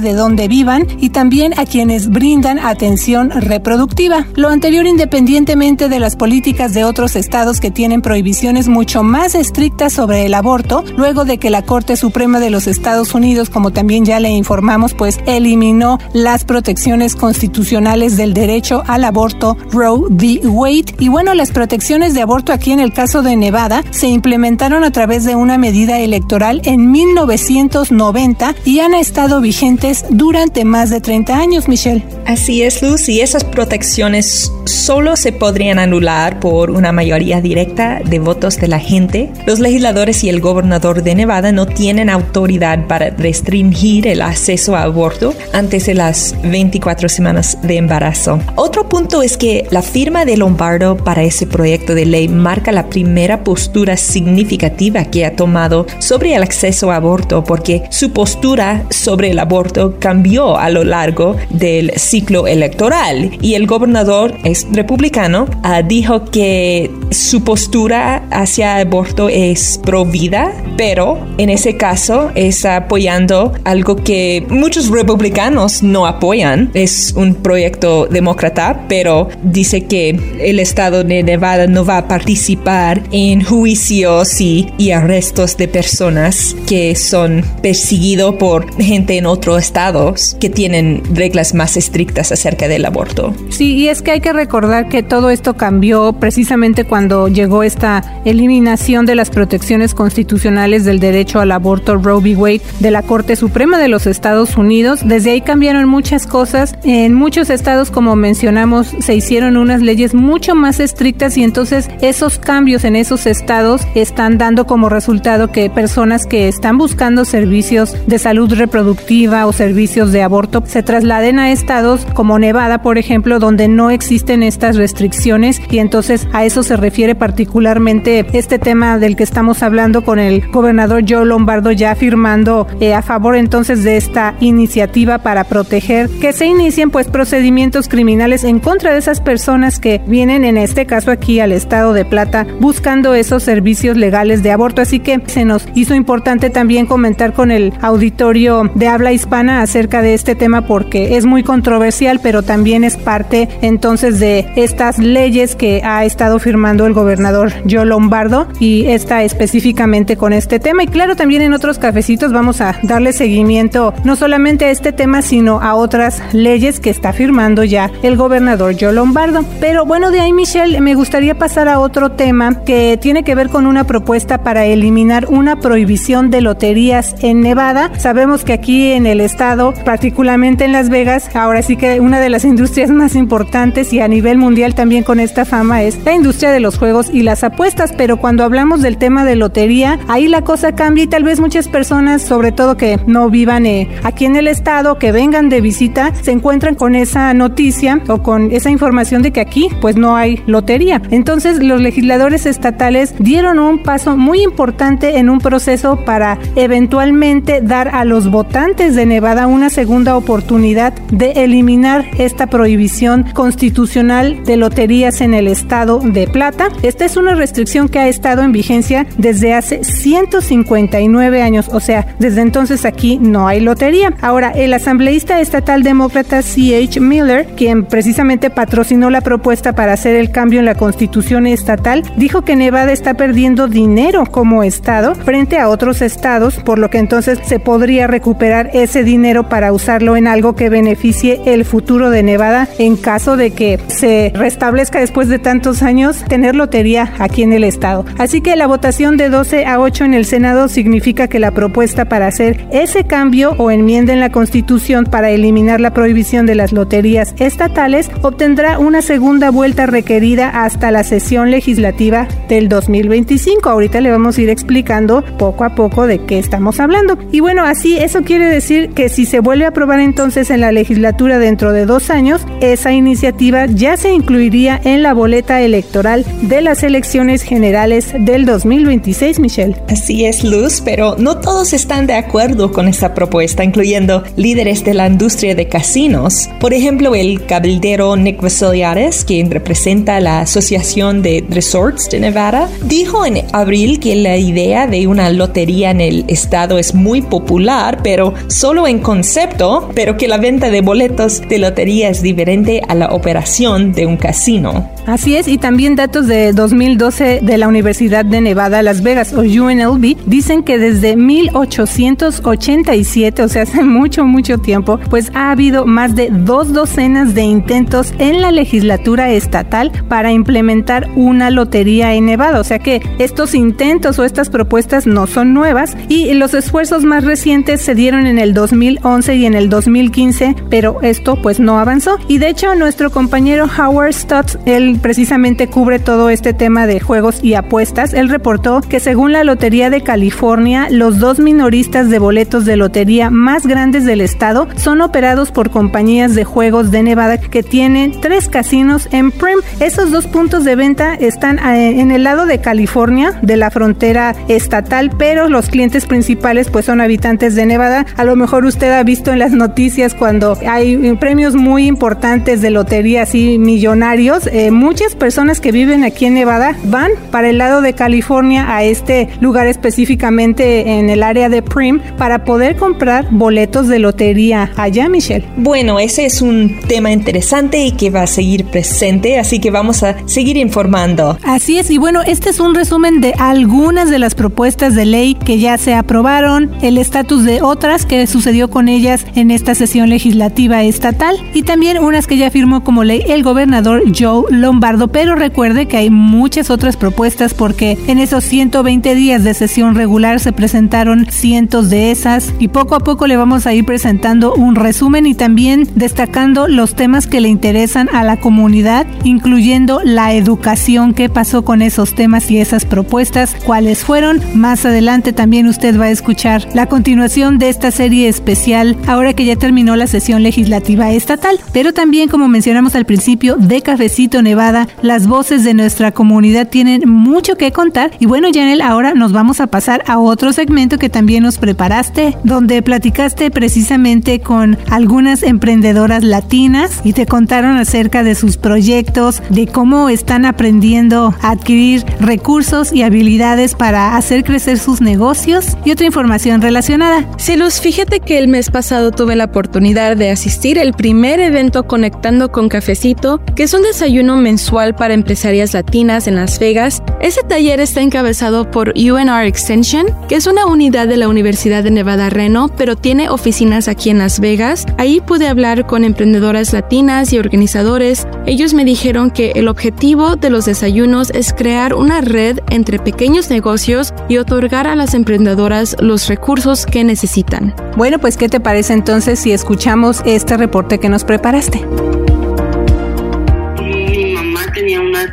de 0.00 0.14
dónde 0.14 0.48
vivan 0.48 0.86
y 0.98 1.10
también 1.10 1.58
a 1.58 1.66
quienes 1.66 2.08
brindan 2.08 2.58
atención 2.58 3.30
reproductiva. 3.30 4.26
Anterior 4.50 4.86
independientemente 4.86 5.88
de 5.88 5.98
las 5.98 6.16
políticas 6.16 6.74
de 6.74 6.84
otros 6.84 7.16
estados 7.16 7.60
que 7.60 7.70
tienen 7.70 8.02
prohibiciones 8.02 8.68
mucho 8.68 9.02
más 9.02 9.34
estrictas 9.34 9.92
sobre 9.92 10.26
el 10.26 10.34
aborto, 10.34 10.84
luego 10.96 11.24
de 11.24 11.38
que 11.38 11.50
la 11.50 11.62
Corte 11.62 11.96
Suprema 11.96 12.40
de 12.40 12.50
los 12.50 12.66
Estados 12.66 13.14
Unidos, 13.14 13.50
como 13.50 13.72
también 13.72 14.04
ya 14.04 14.20
le 14.20 14.30
informamos, 14.30 14.94
pues 14.94 15.18
eliminó 15.26 15.98
las 16.12 16.44
protecciones 16.44 17.16
constitucionales 17.16 18.16
del 18.16 18.34
derecho 18.34 18.82
al 18.86 19.04
aborto 19.04 19.56
Roe 19.70 20.06
v. 20.08 20.40
Wade. 20.44 20.94
Y 20.98 21.08
bueno, 21.08 21.34
las 21.34 21.50
protecciones 21.50 22.14
de 22.14 22.22
aborto 22.22 22.52
aquí 22.52 22.72
en 22.72 22.80
el 22.80 22.92
caso 22.92 23.22
de 23.22 23.36
Nevada 23.36 23.84
se 23.90 24.08
implementaron 24.08 24.84
a 24.84 24.90
través 24.90 25.24
de 25.24 25.34
una 25.34 25.58
medida 25.58 25.98
electoral 25.98 26.60
en 26.64 26.90
1990 26.90 28.54
y 28.64 28.80
han 28.80 28.94
estado 28.94 29.40
vigentes 29.40 30.04
durante 30.10 30.64
más 30.64 30.90
de 30.90 31.00
30 31.00 31.36
años, 31.36 31.68
Michelle. 31.68 32.04
Así 32.26 32.62
es, 32.62 32.82
Luz, 32.82 33.08
y 33.08 33.20
esas 33.20 33.44
protecciones 33.44 34.39
solo 34.64 35.16
se 35.16 35.32
podrían 35.32 35.78
anular 35.78 36.40
por 36.40 36.70
una 36.70 36.92
mayoría 36.92 37.40
directa 37.40 38.00
de 38.04 38.18
votos 38.18 38.56
de 38.56 38.68
la 38.68 38.78
gente. 38.78 39.30
Los 39.46 39.58
legisladores 39.58 40.22
y 40.24 40.28
el 40.28 40.40
gobernador 40.40 41.02
de 41.02 41.14
Nevada 41.14 41.52
no 41.52 41.66
tienen 41.66 42.10
autoridad 42.10 42.86
para 42.86 43.10
restringir 43.10 44.06
el 44.06 44.22
acceso 44.22 44.76
a 44.76 44.82
aborto 44.82 45.34
antes 45.52 45.86
de 45.86 45.94
las 45.94 46.34
24 46.42 47.08
semanas 47.08 47.58
de 47.62 47.76
embarazo. 47.76 48.40
Otro 48.56 48.88
punto 48.88 49.22
es 49.22 49.36
que 49.36 49.66
la 49.70 49.82
firma 49.82 50.24
de 50.24 50.36
Lombardo 50.36 50.96
para 50.96 51.22
ese 51.22 51.46
proyecto 51.46 51.94
de 51.94 52.06
ley 52.06 52.28
marca 52.28 52.72
la 52.72 52.88
primera 52.88 53.44
postura 53.44 53.96
significativa 53.96 55.04
que 55.04 55.26
ha 55.26 55.36
tomado 55.36 55.86
sobre 55.98 56.34
el 56.34 56.42
acceso 56.42 56.90
a 56.90 56.96
aborto 56.96 57.44
porque 57.44 57.82
su 57.90 58.12
postura 58.12 58.84
sobre 58.90 59.30
el 59.30 59.38
aborto 59.38 59.96
cambió 59.98 60.58
a 60.58 60.70
lo 60.70 60.84
largo 60.84 61.36
del 61.50 61.92
ciclo 61.96 62.46
electoral 62.46 63.30
y 63.40 63.54
el 63.54 63.66
gobernador 63.66 64.29
es 64.44 64.66
republicano 64.72 65.46
ah, 65.62 65.82
dijo 65.82 66.24
que 66.26 66.90
su 67.10 67.42
postura 67.44 68.22
hacia 68.30 68.76
aborto 68.76 69.28
es 69.28 69.78
pro 69.84 70.04
vida 70.04 70.52
pero 70.80 71.18
en 71.36 71.50
ese 71.50 71.76
caso 71.76 72.30
es 72.34 72.64
apoyando 72.64 73.52
algo 73.64 73.96
que 73.96 74.46
muchos 74.48 74.88
republicanos 74.88 75.82
no 75.82 76.06
apoyan 76.06 76.70
es 76.72 77.12
un 77.14 77.34
proyecto 77.34 78.06
demócrata 78.06 78.86
pero 78.88 79.28
dice 79.42 79.84
que 79.84 80.18
el 80.40 80.58
estado 80.58 81.04
de 81.04 81.22
Nevada 81.22 81.66
no 81.66 81.84
va 81.84 81.98
a 81.98 82.08
participar 82.08 83.02
en 83.12 83.44
juicios 83.44 84.40
y, 84.40 84.72
y 84.78 84.92
arrestos 84.92 85.58
de 85.58 85.68
personas 85.68 86.56
que 86.66 86.94
son 86.96 87.44
perseguidos 87.60 88.36
por 88.36 88.74
gente 88.82 89.18
en 89.18 89.26
otros 89.26 89.62
estados 89.62 90.34
que 90.40 90.48
tienen 90.48 91.02
reglas 91.12 91.52
más 91.52 91.76
estrictas 91.76 92.32
acerca 92.32 92.68
del 92.68 92.86
aborto. 92.86 93.34
Sí, 93.50 93.74
y 93.74 93.88
es 93.88 94.00
que 94.00 94.12
hay 94.12 94.22
que 94.22 94.32
recordar 94.32 94.88
que 94.88 95.02
todo 95.02 95.28
esto 95.28 95.58
cambió 95.58 96.14
precisamente 96.14 96.84
cuando 96.84 97.28
llegó 97.28 97.64
esta 97.64 98.22
eliminación 98.24 99.04
de 99.04 99.14
las 99.14 99.28
protecciones 99.28 99.92
constitucionales 99.92 100.69
del 100.78 101.00
derecho 101.00 101.40
al 101.40 101.50
aborto 101.52 101.96
Roe 101.96 102.20
v. 102.20 102.36
Wade 102.36 102.62
de 102.78 102.90
la 102.90 103.02
Corte 103.02 103.34
Suprema 103.34 103.78
de 103.78 103.88
los 103.88 104.06
Estados 104.06 104.56
Unidos. 104.56 105.00
Desde 105.04 105.32
ahí 105.32 105.40
cambiaron 105.40 105.88
muchas 105.88 106.26
cosas. 106.26 106.74
En 106.84 107.14
muchos 107.14 107.50
estados, 107.50 107.90
como 107.90 108.14
mencionamos, 108.16 108.94
se 109.00 109.14
hicieron 109.14 109.56
unas 109.56 109.82
leyes 109.82 110.14
mucho 110.14 110.54
más 110.54 110.80
estrictas 110.80 111.36
y 111.36 111.42
entonces 111.42 111.88
esos 112.00 112.38
cambios 112.38 112.84
en 112.84 112.96
esos 112.96 113.26
estados 113.26 113.82
están 113.94 114.38
dando 114.38 114.66
como 114.66 114.88
resultado 114.88 115.50
que 115.50 115.68
personas 115.70 116.26
que 116.26 116.48
están 116.48 116.78
buscando 116.78 117.24
servicios 117.24 117.96
de 118.06 118.18
salud 118.18 118.52
reproductiva 118.54 119.46
o 119.46 119.52
servicios 119.52 120.12
de 120.12 120.22
aborto 120.22 120.62
se 120.66 120.82
trasladen 120.82 121.38
a 121.38 121.50
estados 121.52 122.06
como 122.14 122.38
Nevada, 122.38 122.82
por 122.82 122.98
ejemplo, 122.98 123.38
donde 123.38 123.68
no 123.68 123.90
existen 123.90 124.42
estas 124.42 124.76
restricciones 124.76 125.60
y 125.70 125.78
entonces 125.78 126.28
a 126.32 126.44
eso 126.44 126.62
se 126.62 126.76
refiere 126.76 127.14
particularmente 127.14 128.26
este 128.32 128.58
tema 128.58 128.98
del 128.98 129.16
que 129.16 129.24
estamos 129.24 129.62
hablando 129.62 130.04
con 130.04 130.18
el 130.18 130.50
gobernador 130.60 131.02
Joe 131.08 131.24
Lombardo 131.24 131.72
ya 131.72 131.94
firmando 131.94 132.66
eh, 132.80 132.92
a 132.92 133.00
favor 133.00 133.34
entonces 133.34 133.82
de 133.82 133.96
esta 133.96 134.34
iniciativa 134.40 135.16
para 135.16 135.44
proteger 135.44 136.10
que 136.20 136.34
se 136.34 136.44
inicien 136.44 136.90
pues 136.90 137.08
procedimientos 137.08 137.88
criminales 137.88 138.44
en 138.44 138.58
contra 138.58 138.92
de 138.92 138.98
esas 138.98 139.22
personas 139.22 139.78
que 139.78 140.02
vienen 140.06 140.44
en 140.44 140.58
este 140.58 140.84
caso 140.84 141.12
aquí 141.12 141.40
al 141.40 141.52
estado 141.52 141.94
de 141.94 142.04
Plata 142.04 142.46
buscando 142.60 143.14
esos 143.14 143.42
servicios 143.42 143.96
legales 143.96 144.42
de 144.42 144.50
aborto. 144.52 144.82
Así 144.82 144.98
que 144.98 145.22
se 145.28 145.46
nos 145.46 145.66
hizo 145.74 145.94
importante 145.94 146.50
también 146.50 146.84
comentar 146.84 147.32
con 147.32 147.50
el 147.50 147.72
auditorio 147.80 148.70
de 148.74 148.86
habla 148.86 149.12
hispana 149.12 149.62
acerca 149.62 150.02
de 150.02 150.12
este 150.12 150.34
tema 150.34 150.66
porque 150.66 151.16
es 151.16 151.24
muy 151.24 151.42
controversial, 151.42 152.20
pero 152.22 152.42
también 152.42 152.84
es 152.84 152.98
parte 152.98 153.48
entonces 153.62 154.20
de 154.20 154.46
estas 154.56 154.98
leyes 154.98 155.56
que 155.56 155.80
ha 155.84 156.04
estado 156.04 156.38
firmando 156.38 156.84
el 156.84 156.92
gobernador 156.92 157.50
Joe 157.66 157.86
Lombardo 157.86 158.46
y 158.58 158.88
está 158.88 159.22
específicamente 159.22 160.18
con 160.18 160.34
este 160.40 160.58
tema. 160.58 160.82
Y 160.82 160.86
claro, 160.86 161.16
también 161.16 161.42
en 161.42 161.52
otros 161.52 161.78
cafecitos 161.78 162.32
vamos 162.32 162.62
a 162.62 162.74
darle 162.82 163.12
seguimiento 163.12 163.92
no 164.04 164.16
solamente 164.16 164.64
a 164.64 164.70
este 164.70 164.90
tema, 164.90 165.20
sino 165.20 165.60
a 165.60 165.74
otras 165.74 166.22
leyes 166.32 166.80
que 166.80 166.88
está 166.88 167.12
firmando 167.12 167.62
ya 167.62 167.90
el 168.02 168.16
gobernador 168.16 168.74
Joe 168.80 168.94
Lombardo. 168.94 169.44
Pero 169.60 169.84
bueno, 169.84 170.10
de 170.10 170.20
ahí, 170.20 170.32
Michelle, 170.32 170.80
me 170.80 170.94
gustaría 170.94 171.36
pasar 171.36 171.68
a 171.68 171.78
otro 171.78 172.12
tema 172.12 172.64
que 172.64 172.98
tiene 173.00 173.22
que 173.22 173.34
ver 173.34 173.50
con 173.50 173.66
una 173.66 173.84
propuesta 173.84 174.42
para 174.42 174.64
eliminar 174.64 175.26
una 175.28 175.60
prohibición 175.60 176.30
de 176.30 176.40
loterías 176.40 177.14
en 177.22 177.42
Nevada. 177.42 177.90
Sabemos 177.98 178.42
que 178.42 178.54
aquí 178.54 178.92
en 178.92 179.06
el 179.06 179.20
estado, 179.20 179.74
particularmente 179.84 180.64
en 180.64 180.72
Las 180.72 180.88
Vegas, 180.88 181.28
ahora 181.36 181.60
sí 181.60 181.76
que 181.76 182.00
una 182.00 182.18
de 182.18 182.30
las 182.30 182.46
industrias 182.46 182.90
más 182.90 183.14
importantes 183.14 183.92
y 183.92 184.00
a 184.00 184.08
nivel 184.08 184.38
mundial 184.38 184.74
también 184.74 185.04
con 185.04 185.20
esta 185.20 185.44
fama 185.44 185.82
es 185.82 186.02
la 186.02 186.14
industria 186.14 186.50
de 186.50 186.60
los 186.60 186.78
juegos 186.78 187.10
y 187.12 187.22
las 187.22 187.44
apuestas, 187.44 187.92
pero 187.94 188.16
cuando 188.16 188.42
hablamos 188.42 188.80
del 188.80 188.96
tema 188.96 189.26
de 189.26 189.36
lotería, 189.36 189.98
ahí 190.08 190.29
la 190.30 190.42
cosa 190.42 190.72
cambia 190.72 191.04
y 191.04 191.06
tal 191.06 191.24
vez 191.24 191.40
muchas 191.40 191.68
personas, 191.68 192.22
sobre 192.22 192.52
todo 192.52 192.76
que 192.76 192.98
no 193.06 193.28
vivan 193.30 193.66
eh, 193.66 193.88
aquí 194.04 194.24
en 194.24 194.36
el 194.36 194.46
estado, 194.46 194.98
que 194.98 195.12
vengan 195.12 195.48
de 195.48 195.60
visita, 195.60 196.12
se 196.22 196.30
encuentran 196.30 196.74
con 196.74 196.94
esa 196.94 197.34
noticia 197.34 198.00
o 198.08 198.22
con 198.22 198.52
esa 198.52 198.70
información 198.70 199.22
de 199.22 199.32
que 199.32 199.40
aquí 199.40 199.68
pues 199.80 199.96
no 199.96 200.16
hay 200.16 200.42
lotería. 200.46 201.02
Entonces 201.10 201.62
los 201.62 201.80
legisladores 201.80 202.46
estatales 202.46 203.14
dieron 203.18 203.58
un 203.58 203.82
paso 203.82 204.16
muy 204.16 204.42
importante 204.42 205.18
en 205.18 205.28
un 205.28 205.40
proceso 205.40 206.04
para 206.04 206.38
eventualmente 206.54 207.60
dar 207.60 207.88
a 207.88 208.04
los 208.04 208.30
votantes 208.30 208.94
de 208.94 209.06
Nevada 209.06 209.46
una 209.46 209.68
segunda 209.68 210.16
oportunidad 210.16 210.92
de 211.10 211.32
eliminar 211.32 212.04
esta 212.18 212.46
prohibición 212.46 213.24
constitucional 213.34 214.44
de 214.44 214.56
loterías 214.56 215.20
en 215.20 215.34
el 215.34 215.48
estado 215.48 215.98
de 215.98 216.28
Plata. 216.28 216.68
Esta 216.82 217.04
es 217.04 217.16
una 217.16 217.34
restricción 217.34 217.88
que 217.88 217.98
ha 217.98 218.08
estado 218.08 218.42
en 218.42 218.52
vigencia 218.52 219.06
desde 219.18 219.54
hace 219.54 219.82
159 220.28 221.40
años, 221.40 221.70
o 221.72 221.80
sea, 221.80 222.06
desde 222.18 222.42
entonces 222.42 222.84
aquí 222.84 223.18
no 223.18 223.48
hay 223.48 223.60
lotería. 223.60 224.12
Ahora, 224.20 224.50
el 224.50 224.74
asambleísta 224.74 225.40
estatal 225.40 225.82
demócrata 225.82 226.42
C.H. 226.42 227.00
Miller, 227.00 227.46
quien 227.56 227.84
precisamente 227.84 228.50
patrocinó 228.50 229.08
la 229.08 229.22
propuesta 229.22 229.72
para 229.72 229.94
hacer 229.94 230.16
el 230.16 230.30
cambio 230.30 230.60
en 230.60 230.66
la 230.66 230.74
constitución 230.74 231.46
estatal, 231.46 232.02
dijo 232.16 232.42
que 232.42 232.54
Nevada 232.54 232.92
está 232.92 233.14
perdiendo 233.14 233.66
dinero 233.66 234.26
como 234.26 234.62
estado 234.62 235.14
frente 235.14 235.58
a 235.58 235.68
otros 235.68 236.02
estados, 236.02 236.56
por 236.56 236.78
lo 236.78 236.90
que 236.90 236.98
entonces 236.98 237.38
se 237.44 237.58
podría 237.58 238.06
recuperar 238.06 238.70
ese 238.74 239.04
dinero 239.04 239.48
para 239.48 239.72
usarlo 239.72 240.16
en 240.16 240.26
algo 240.26 240.54
que 240.54 240.68
beneficie 240.68 241.40
el 241.46 241.64
futuro 241.64 242.10
de 242.10 242.22
Nevada 242.22 242.68
en 242.78 242.96
caso 242.96 243.38
de 243.38 243.52
que 243.52 243.78
se 243.86 244.32
restablezca 244.34 245.00
después 245.00 245.28
de 245.28 245.38
tantos 245.38 245.82
años 245.82 246.24
tener 246.28 246.54
lotería 246.54 247.14
aquí 247.18 247.42
en 247.42 247.54
el 247.54 247.64
estado. 247.64 248.04
Así 248.18 248.42
que 248.42 248.56
la 248.56 248.66
votación 248.66 249.16
de 249.16 249.30
12 249.30 249.64
a 249.64 249.80
8 249.80 250.09
en 250.10 250.14
el 250.14 250.24
Senado 250.24 250.66
significa 250.66 251.28
que 251.28 251.38
la 251.38 251.52
propuesta 251.52 252.06
para 252.06 252.26
hacer 252.26 252.66
ese 252.72 253.04
cambio 253.04 253.54
o 253.58 253.70
enmienda 253.70 254.12
en 254.12 254.18
la 254.18 254.32
Constitución 254.32 255.04
para 255.04 255.30
eliminar 255.30 255.80
la 255.80 255.94
prohibición 255.94 256.46
de 256.46 256.56
las 256.56 256.72
loterías 256.72 257.32
estatales 257.38 258.10
obtendrá 258.22 258.80
una 258.80 259.02
segunda 259.02 259.52
vuelta 259.52 259.86
requerida 259.86 260.64
hasta 260.64 260.90
la 260.90 261.04
sesión 261.04 261.52
legislativa 261.52 262.26
del 262.48 262.68
2025. 262.68 263.70
Ahorita 263.70 264.00
le 264.00 264.10
vamos 264.10 264.36
a 264.36 264.42
ir 264.42 264.50
explicando 264.50 265.22
poco 265.38 265.62
a 265.62 265.76
poco 265.76 266.08
de 266.08 266.18
qué 266.24 266.40
estamos 266.40 266.80
hablando. 266.80 267.16
Y 267.30 267.38
bueno, 267.38 267.64
así 267.64 267.96
eso 267.96 268.22
quiere 268.22 268.46
decir 268.46 268.90
que 268.90 269.08
si 269.08 269.26
se 269.26 269.38
vuelve 269.38 269.64
a 269.64 269.68
aprobar 269.68 270.00
entonces 270.00 270.50
en 270.50 270.60
la 270.60 270.72
legislatura 270.72 271.38
dentro 271.38 271.72
de 271.72 271.86
dos 271.86 272.10
años, 272.10 272.44
esa 272.60 272.90
iniciativa 272.92 273.66
ya 273.66 273.96
se 273.96 274.12
incluiría 274.12 274.80
en 274.82 275.04
la 275.04 275.14
boleta 275.14 275.60
electoral 275.60 276.24
de 276.42 276.62
las 276.62 276.82
elecciones 276.82 277.42
generales 277.42 278.12
del 278.18 278.44
2026, 278.44 279.38
Michelle. 279.38 279.76
Así 280.00 280.24
es, 280.24 280.44
Luz, 280.44 280.80
pero 280.82 281.16
no 281.18 281.40
todos 281.40 281.74
están 281.74 282.06
de 282.06 282.14
acuerdo 282.14 282.72
con 282.72 282.88
esta 282.88 283.12
propuesta, 283.12 283.64
incluyendo 283.64 284.24
líderes 284.34 284.82
de 284.82 284.94
la 284.94 285.06
industria 285.06 285.54
de 285.54 285.68
casinos. 285.68 286.48
Por 286.58 286.72
ejemplo, 286.72 287.14
el 287.14 287.44
cabildero 287.44 288.16
Nick 288.16 288.40
Vasiliades, 288.40 289.26
quien 289.26 289.50
representa 289.50 290.18
la 290.20 290.40
Asociación 290.40 291.20
de 291.20 291.44
Resorts 291.50 292.08
de 292.08 292.18
Nevada, 292.18 292.70
dijo 292.84 293.26
en 293.26 293.44
abril 293.52 294.00
que 294.00 294.16
la 294.16 294.38
idea 294.38 294.86
de 294.86 295.06
una 295.06 295.28
lotería 295.28 295.90
en 295.90 296.00
el 296.00 296.24
estado 296.28 296.78
es 296.78 296.94
muy 296.94 297.20
popular, 297.20 297.98
pero 298.02 298.32
solo 298.46 298.86
en 298.86 299.00
concepto, 299.00 299.90
pero 299.94 300.16
que 300.16 300.28
la 300.28 300.38
venta 300.38 300.70
de 300.70 300.80
boletos 300.80 301.42
de 301.46 301.58
lotería 301.58 302.08
es 302.08 302.22
diferente 302.22 302.80
a 302.88 302.94
la 302.94 303.08
operación 303.08 303.92
de 303.92 304.06
un 304.06 304.16
casino. 304.16 304.90
Así 305.06 305.36
es, 305.36 305.48
y 305.48 305.58
también 305.58 305.96
datos 305.96 306.26
de 306.26 306.52
2012 306.52 307.40
de 307.42 307.58
la 307.58 307.68
Universidad 307.68 308.24
de 308.24 308.40
Nevada, 308.40 308.82
Las 308.82 309.02
Vegas 309.02 309.32
o 309.32 309.40
UNLV 309.40 310.16
dicen 310.26 310.62
que 310.62 310.78
desde 310.78 311.16
1887, 311.16 313.42
o 313.42 313.48
sea, 313.48 313.62
hace 313.62 313.82
mucho, 313.82 314.24
mucho 314.24 314.58
tiempo, 314.58 315.00
pues 315.10 315.30
ha 315.34 315.50
habido 315.50 315.86
más 315.86 316.14
de 316.14 316.28
dos 316.30 316.72
docenas 316.72 317.34
de 317.34 317.42
intentos 317.42 318.14
en 318.18 318.40
la 318.40 318.50
legislatura 318.50 319.30
estatal 319.30 319.92
para 320.08 320.32
implementar 320.32 321.08
una 321.16 321.50
lotería 321.50 322.14
en 322.14 322.26
Nevada. 322.26 322.60
O 322.60 322.64
sea 322.64 322.78
que 322.78 323.02
estos 323.18 323.54
intentos 323.54 324.18
o 324.18 324.24
estas 324.24 324.50
propuestas 324.50 325.06
no 325.06 325.26
son 325.26 325.54
nuevas 325.54 325.96
y 326.08 326.32
los 326.34 326.54
esfuerzos 326.54 327.04
más 327.04 327.24
recientes 327.24 327.80
se 327.80 327.94
dieron 327.94 328.26
en 328.26 328.38
el 328.38 328.54
2011 328.54 329.36
y 329.36 329.46
en 329.46 329.54
el 329.54 329.68
2015, 329.68 330.56
pero 330.68 331.00
esto 331.02 331.40
pues 331.40 331.60
no 331.60 331.78
avanzó. 331.78 332.18
Y 332.28 332.38
de 332.38 332.48
hecho 332.48 332.74
nuestro 332.74 333.10
compañero 333.10 333.68
Howard 333.78 334.12
Stutz, 334.12 334.58
precisamente 334.98 335.68
cubre 335.68 335.98
todo 335.98 336.30
este 336.30 336.52
tema 336.52 336.86
de 336.86 337.00
juegos 337.00 337.42
y 337.42 337.54
apuestas. 337.54 338.14
Él 338.14 338.28
reportó 338.28 338.80
que 338.80 339.00
según 339.00 339.32
la 339.32 339.44
Lotería 339.44 339.90
de 339.90 340.02
California, 340.02 340.88
los 340.90 341.18
dos 341.18 341.38
minoristas 341.38 342.08
de 342.08 342.18
boletos 342.18 342.64
de 342.64 342.76
lotería 342.76 343.30
más 343.30 343.66
grandes 343.66 344.04
del 344.04 344.20
estado 344.20 344.68
son 344.76 345.00
operados 345.00 345.50
por 345.50 345.70
compañías 345.70 346.34
de 346.34 346.44
juegos 346.44 346.90
de 346.90 347.02
Nevada 347.02 347.38
que 347.38 347.62
tienen 347.62 348.20
tres 348.20 348.48
casinos 348.48 349.08
en 349.12 349.30
Prim. 349.30 349.58
Esos 349.80 350.10
dos 350.10 350.26
puntos 350.26 350.64
de 350.64 350.76
venta 350.76 351.14
están 351.14 351.58
eh, 351.58 352.00
en 352.00 352.10
el 352.10 352.24
lado 352.24 352.46
de 352.46 352.60
California, 352.60 353.38
de 353.42 353.56
la 353.56 353.70
frontera 353.70 354.34
estatal, 354.48 355.10
pero 355.16 355.48
los 355.48 355.68
clientes 355.68 356.06
principales 356.06 356.68
pues 356.70 356.86
son 356.86 357.00
habitantes 357.00 357.54
de 357.54 357.66
Nevada. 357.66 358.06
A 358.16 358.24
lo 358.24 358.36
mejor 358.36 358.64
usted 358.64 358.92
ha 358.92 359.02
visto 359.02 359.32
en 359.32 359.38
las 359.38 359.52
noticias 359.52 360.14
cuando 360.14 360.56
hay 360.66 360.96
premios 361.16 361.54
muy 361.54 361.86
importantes 361.86 362.60
de 362.60 362.70
lotería 362.70 363.22
así 363.22 363.58
millonarios, 363.58 364.48
eh, 364.52 364.70
muchas 364.80 365.14
personas 365.14 365.60
que 365.60 365.72
viven 365.72 366.04
aquí 366.04 366.24
en 366.24 366.32
Nevada 366.32 366.74
van 366.84 367.10
para 367.30 367.50
el 367.50 367.58
lado 367.58 367.82
de 367.82 367.92
California 367.92 368.74
a 368.74 368.82
este 368.82 369.28
lugar 369.40 369.66
específicamente 369.66 370.98
en 370.98 371.10
el 371.10 371.22
área 371.22 371.50
de 371.50 371.60
Prim 371.60 372.00
para 372.16 372.44
poder 372.44 372.76
comprar 372.76 373.28
boletos 373.30 373.88
de 373.88 373.98
lotería 373.98 374.72
allá, 374.76 375.10
Michelle. 375.10 375.46
Bueno, 375.58 376.00
ese 376.00 376.24
es 376.24 376.40
un 376.40 376.80
tema 376.88 377.12
interesante 377.12 377.84
y 377.84 377.92
que 377.92 378.08
va 378.08 378.22
a 378.22 378.26
seguir 378.26 378.64
presente, 378.64 379.38
así 379.38 379.58
que 379.58 379.70
vamos 379.70 380.02
a 380.02 380.16
seguir 380.26 380.56
informando. 380.56 381.38
Así 381.44 381.78
es, 381.78 381.90
y 381.90 381.98
bueno, 381.98 382.22
este 382.22 382.48
es 382.48 382.58
un 382.58 382.74
resumen 382.74 383.20
de 383.20 383.34
algunas 383.38 384.08
de 384.08 384.18
las 384.18 384.34
propuestas 384.34 384.94
de 384.94 385.04
ley 385.04 385.34
que 385.34 385.58
ya 385.58 385.76
se 385.76 385.92
aprobaron, 385.92 386.70
el 386.80 386.96
estatus 386.96 387.44
de 387.44 387.60
otras 387.60 388.06
que 388.06 388.26
sucedió 388.26 388.70
con 388.70 388.88
ellas 388.88 389.26
en 389.34 389.50
esta 389.50 389.74
sesión 389.74 390.08
legislativa 390.08 390.82
estatal 390.84 391.36
y 391.52 391.64
también 391.64 391.98
unas 391.98 392.26
que 392.26 392.38
ya 392.38 392.50
firmó 392.50 392.82
como 392.82 393.04
ley 393.04 393.22
el 393.28 393.42
gobernador 393.42 394.04
Joe 394.18 394.44
Lombardo 394.70 395.08
pero 395.08 395.34
recuerde 395.34 395.86
que 395.86 395.96
hay 395.96 396.10
muchas 396.10 396.70
otras 396.70 396.96
propuestas 396.96 397.54
porque 397.54 397.98
en 398.06 398.20
esos 398.20 398.44
120 398.44 399.16
días 399.16 399.42
de 399.42 399.52
sesión 399.52 399.96
regular 399.96 400.38
se 400.38 400.52
presentaron 400.52 401.26
cientos 401.28 401.90
de 401.90 402.12
esas 402.12 402.54
y 402.60 402.68
poco 402.68 402.94
a 402.94 403.00
poco 403.00 403.26
le 403.26 403.36
vamos 403.36 403.66
a 403.66 403.74
ir 403.74 403.84
presentando 403.84 404.54
un 404.54 404.76
resumen 404.76 405.26
y 405.26 405.34
también 405.34 405.88
destacando 405.96 406.68
los 406.68 406.94
temas 406.94 407.26
que 407.26 407.40
le 407.40 407.48
interesan 407.48 408.08
a 408.12 408.22
la 408.22 408.38
comunidad, 408.38 409.08
incluyendo 409.24 410.02
la 410.04 410.34
educación, 410.34 411.14
qué 411.14 411.28
pasó 411.28 411.64
con 411.64 411.82
esos 411.82 412.14
temas 412.14 412.48
y 412.48 412.58
esas 412.58 412.84
propuestas, 412.84 413.56
cuáles 413.64 414.04
fueron. 414.04 414.40
Más 414.54 414.84
adelante 414.86 415.32
también 415.32 415.66
usted 415.66 415.98
va 415.98 416.04
a 416.04 416.10
escuchar 416.10 416.68
la 416.74 416.86
continuación 416.86 417.58
de 417.58 417.70
esta 417.70 417.90
serie 417.90 418.28
especial 418.28 418.96
ahora 419.08 419.34
que 419.34 419.44
ya 419.44 419.56
terminó 419.56 419.96
la 419.96 420.06
sesión 420.06 420.44
legislativa 420.44 421.10
estatal, 421.10 421.58
pero 421.72 421.92
también 421.92 422.28
como 422.28 422.46
mencionamos 422.46 422.94
al 422.94 423.04
principio 423.04 423.56
de 423.56 423.82
Cafecito 423.82 424.42
Nevada 424.42 424.59
las 425.02 425.26
voces 425.26 425.64
de 425.64 425.74
nuestra 425.74 426.12
comunidad 426.12 426.68
tienen 426.68 427.08
mucho 427.08 427.56
que 427.56 427.72
contar. 427.72 428.10
Y 428.18 428.26
bueno, 428.26 428.48
Janel, 428.52 428.80
ahora 428.80 429.14
nos 429.14 429.32
vamos 429.32 429.60
a 429.60 429.68
pasar 429.68 430.02
a 430.06 430.18
otro 430.18 430.52
segmento 430.52 430.98
que 430.98 431.08
también 431.08 431.42
nos 431.42 431.58
preparaste, 431.58 432.36
donde 432.44 432.82
platicaste 432.82 433.50
precisamente 433.50 434.40
con 434.40 434.78
algunas 434.90 435.42
emprendedoras 435.42 436.24
latinas 436.24 437.00
y 437.04 437.12
te 437.12 437.26
contaron 437.26 437.76
acerca 437.76 438.22
de 438.22 438.34
sus 438.34 438.56
proyectos, 438.56 439.42
de 439.50 439.66
cómo 439.66 440.08
están 440.08 440.44
aprendiendo 440.44 441.34
a 441.42 441.50
adquirir 441.50 442.04
recursos 442.20 442.92
y 442.92 443.02
habilidades 443.02 443.74
para 443.74 444.16
hacer 444.16 444.44
crecer 444.44 444.78
sus 444.78 445.00
negocios 445.00 445.76
y 445.84 445.90
otra 445.90 446.06
información 446.06 446.62
relacionada. 446.62 447.26
Luz, 447.56 447.80
fíjate 447.80 448.20
que 448.20 448.38
el 448.38 448.48
mes 448.48 448.70
pasado 448.70 449.10
tuve 449.10 449.36
la 449.36 449.46
oportunidad 449.46 450.16
de 450.16 450.30
asistir 450.30 450.78
al 450.78 450.94
primer 450.94 451.40
evento 451.40 451.86
Conectando 451.86 452.52
con 452.52 452.68
Cafecito, 452.68 453.42
que 453.56 453.64
es 453.64 453.74
un 453.74 453.82
desayuno 453.82 454.36
mensual 454.50 454.96
para 454.96 455.14
empresarias 455.14 455.74
latinas 455.74 456.26
en 456.26 456.34
Las 456.34 456.58
Vegas. 456.58 457.04
Ese 457.20 457.40
taller 457.44 457.78
está 457.78 458.00
encabezado 458.00 458.68
por 458.68 458.92
UNR 458.96 459.44
Extension, 459.46 460.06
que 460.28 460.34
es 460.34 460.48
una 460.48 460.66
unidad 460.66 461.06
de 461.06 461.16
la 461.16 461.28
Universidad 461.28 461.84
de 461.84 461.92
Nevada 461.92 462.30
Reno, 462.30 462.68
pero 462.76 462.96
tiene 462.96 463.28
oficinas 463.28 463.86
aquí 463.86 464.10
en 464.10 464.18
Las 464.18 464.40
Vegas. 464.40 464.86
Ahí 464.98 465.20
pude 465.20 465.46
hablar 465.46 465.86
con 465.86 466.02
emprendedoras 466.02 466.72
latinas 466.72 467.32
y 467.32 467.38
organizadores. 467.38 468.26
Ellos 468.44 468.74
me 468.74 468.84
dijeron 468.84 469.30
que 469.30 469.52
el 469.54 469.68
objetivo 469.68 470.34
de 470.34 470.50
los 470.50 470.64
desayunos 470.64 471.30
es 471.30 471.52
crear 471.52 471.94
una 471.94 472.20
red 472.20 472.58
entre 472.70 472.98
pequeños 472.98 473.50
negocios 473.50 474.12
y 474.28 474.38
otorgar 474.38 474.88
a 474.88 474.96
las 474.96 475.14
emprendedoras 475.14 475.94
los 476.00 476.26
recursos 476.26 476.86
que 476.86 477.04
necesitan. 477.04 477.72
Bueno, 477.96 478.18
pues 478.18 478.36
¿qué 478.36 478.48
te 478.48 478.58
parece 478.58 478.94
entonces 478.94 479.38
si 479.38 479.52
escuchamos 479.52 480.22
este 480.24 480.56
reporte 480.56 480.98
que 480.98 481.08
nos 481.08 481.22
preparaste? 481.22 481.86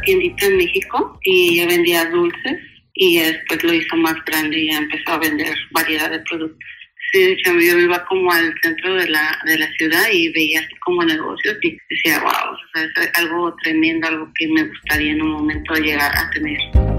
Tiendita 0.08 0.46
en 0.46 0.58
México 0.58 1.20
y 1.24 1.66
vendía 1.66 2.06
dulces 2.06 2.60
y 2.94 3.20
después 3.20 3.64
lo 3.64 3.74
hizo 3.74 3.96
más 3.98 4.16
grande 4.26 4.58
y 4.58 4.70
empezó 4.70 5.12
a 5.12 5.20
vender 5.20 5.56
variedad 5.72 6.10
de 6.10 6.20
productos. 6.22 6.58
Sí, 7.12 7.20
de 7.20 7.32
hecho, 7.34 7.54
iba 7.54 8.06
como 8.06 8.32
al 8.32 8.54
centro 8.62 8.96
de 8.96 9.10
la, 9.10 9.38
de 9.46 9.58
la 9.58 9.72
ciudad 9.74 10.08
y 10.12 10.30
veía 10.30 10.60
así 10.60 10.76
como 10.78 11.04
negocios 11.04 11.58
y 11.62 11.78
decía, 11.90 12.20
wow, 12.20 12.54
o 12.54 12.58
sea, 12.74 13.04
es 13.04 13.18
algo 13.18 13.56
tremendo, 13.64 14.08
algo 14.08 14.30
que 14.38 14.48
me 14.48 14.64
gustaría 14.64 15.12
en 15.12 15.22
un 15.22 15.32
momento 15.32 15.74
llegar 15.76 16.12
a 16.18 16.30
tener. 16.32 16.97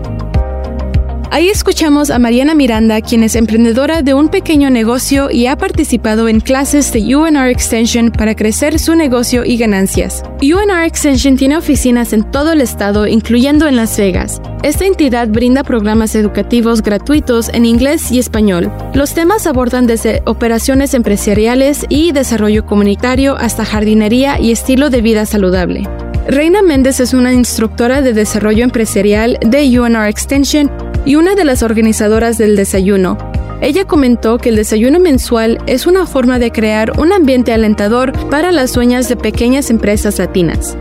Ahí 1.31 1.51
escuchamos 1.51 2.09
a 2.09 2.19
Mariana 2.19 2.55
Miranda, 2.55 3.03
quien 3.03 3.23
es 3.23 3.37
emprendedora 3.37 4.01
de 4.01 4.15
un 4.15 4.29
pequeño 4.29 4.71
negocio 4.71 5.31
y 5.31 5.47
ha 5.47 5.57
participado 5.57 6.27
en 6.27 6.41
clases 6.41 6.91
de 6.91 7.15
UNR 7.15 7.51
Extension 7.51 8.11
para 8.11 8.35
crecer 8.35 8.79
su 8.79 8.95
negocio 8.95 9.45
y 9.45 9.59
ganancias. 9.59 10.23
UNR 10.41 10.85
Extension 10.85 11.37
tiene 11.37 11.59
oficinas 11.59 12.15
en 12.15 12.25
todo 12.31 12.53
el 12.53 12.63
estado, 12.63 13.07
incluyendo 13.07 13.67
en 13.67 13.77
Las 13.77 13.99
Vegas. 13.99 14.41
Esta 14.63 14.87
entidad 14.87 15.29
brinda 15.29 15.65
programas 15.65 16.15
educativos 16.15 16.81
gratuitos 16.81 17.51
en 17.51 17.67
inglés 17.67 18.11
y 18.11 18.19
español. 18.19 18.73
Los 18.95 19.13
temas 19.13 19.47
abordan 19.47 19.87
desde 19.87 20.23
operaciones 20.25 20.95
empresariales 20.95 21.85
y 21.91 22.13
desarrollo 22.13 22.65
comunitario 22.65 23.37
hasta 23.37 23.67
jardinería 23.67 24.41
y 24.41 24.51
estilo 24.51 24.89
de 24.89 25.03
vida 25.03 25.27
saludable. 25.27 25.87
Reina 26.27 26.63
Méndez 26.63 27.01
es 27.01 27.15
una 27.15 27.33
instructora 27.33 28.03
de 28.03 28.13
desarrollo 28.13 28.65
empresarial 28.65 29.39
de 29.41 29.79
UNR 29.81 30.09
Extension 30.09 30.71
y 31.09 31.17
una 31.17 31.35
de 31.35 31.45
las 31.47 31.63
organizadoras 31.63 32.37
del 32.37 32.55
desayuno. 32.55 33.17
Ella 33.63 33.87
comentó 33.87 34.37
que 34.37 34.51
el 34.51 34.57
desayuno 34.57 35.01
mensual 35.01 35.59
es 35.67 35.87
una 35.87 36.05
forma 36.05 36.39
de 36.39 36.53
crear 36.53 37.01
un 37.01 37.15
ambiente 37.15 37.55
alentador 37.55 38.13
para 38.29 38.53
las 38.53 38.73
sueñas 38.73 39.09
de 39.09 39.17
pequeñas 39.17 39.71
empresas 39.71 40.19
latinas. 40.19 40.77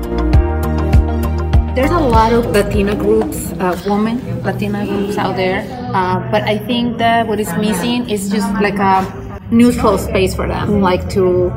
There's 1.76 1.92
a 1.92 2.00
lot 2.00 2.34
of 2.34 2.54
Latina 2.54 2.94
groups, 2.94 3.38
uh, 3.62 3.74
women 3.88 4.20
Latina 4.44 4.86
groups 4.86 5.18
out 5.18 5.38
there, 5.38 5.64
uh, 5.94 6.20
but 6.30 6.44
I 6.44 6.60
think 6.68 6.98
that 6.98 7.26
what 7.26 7.40
is 7.40 7.48
missing 7.58 8.10
is 8.10 8.30
just 8.30 8.52
like 8.62 8.78
a 8.80 9.06
neutral 9.50 9.98
space 9.98 10.36
for 10.36 10.46
them, 10.46 10.82
like 10.82 11.08
to 11.14 11.54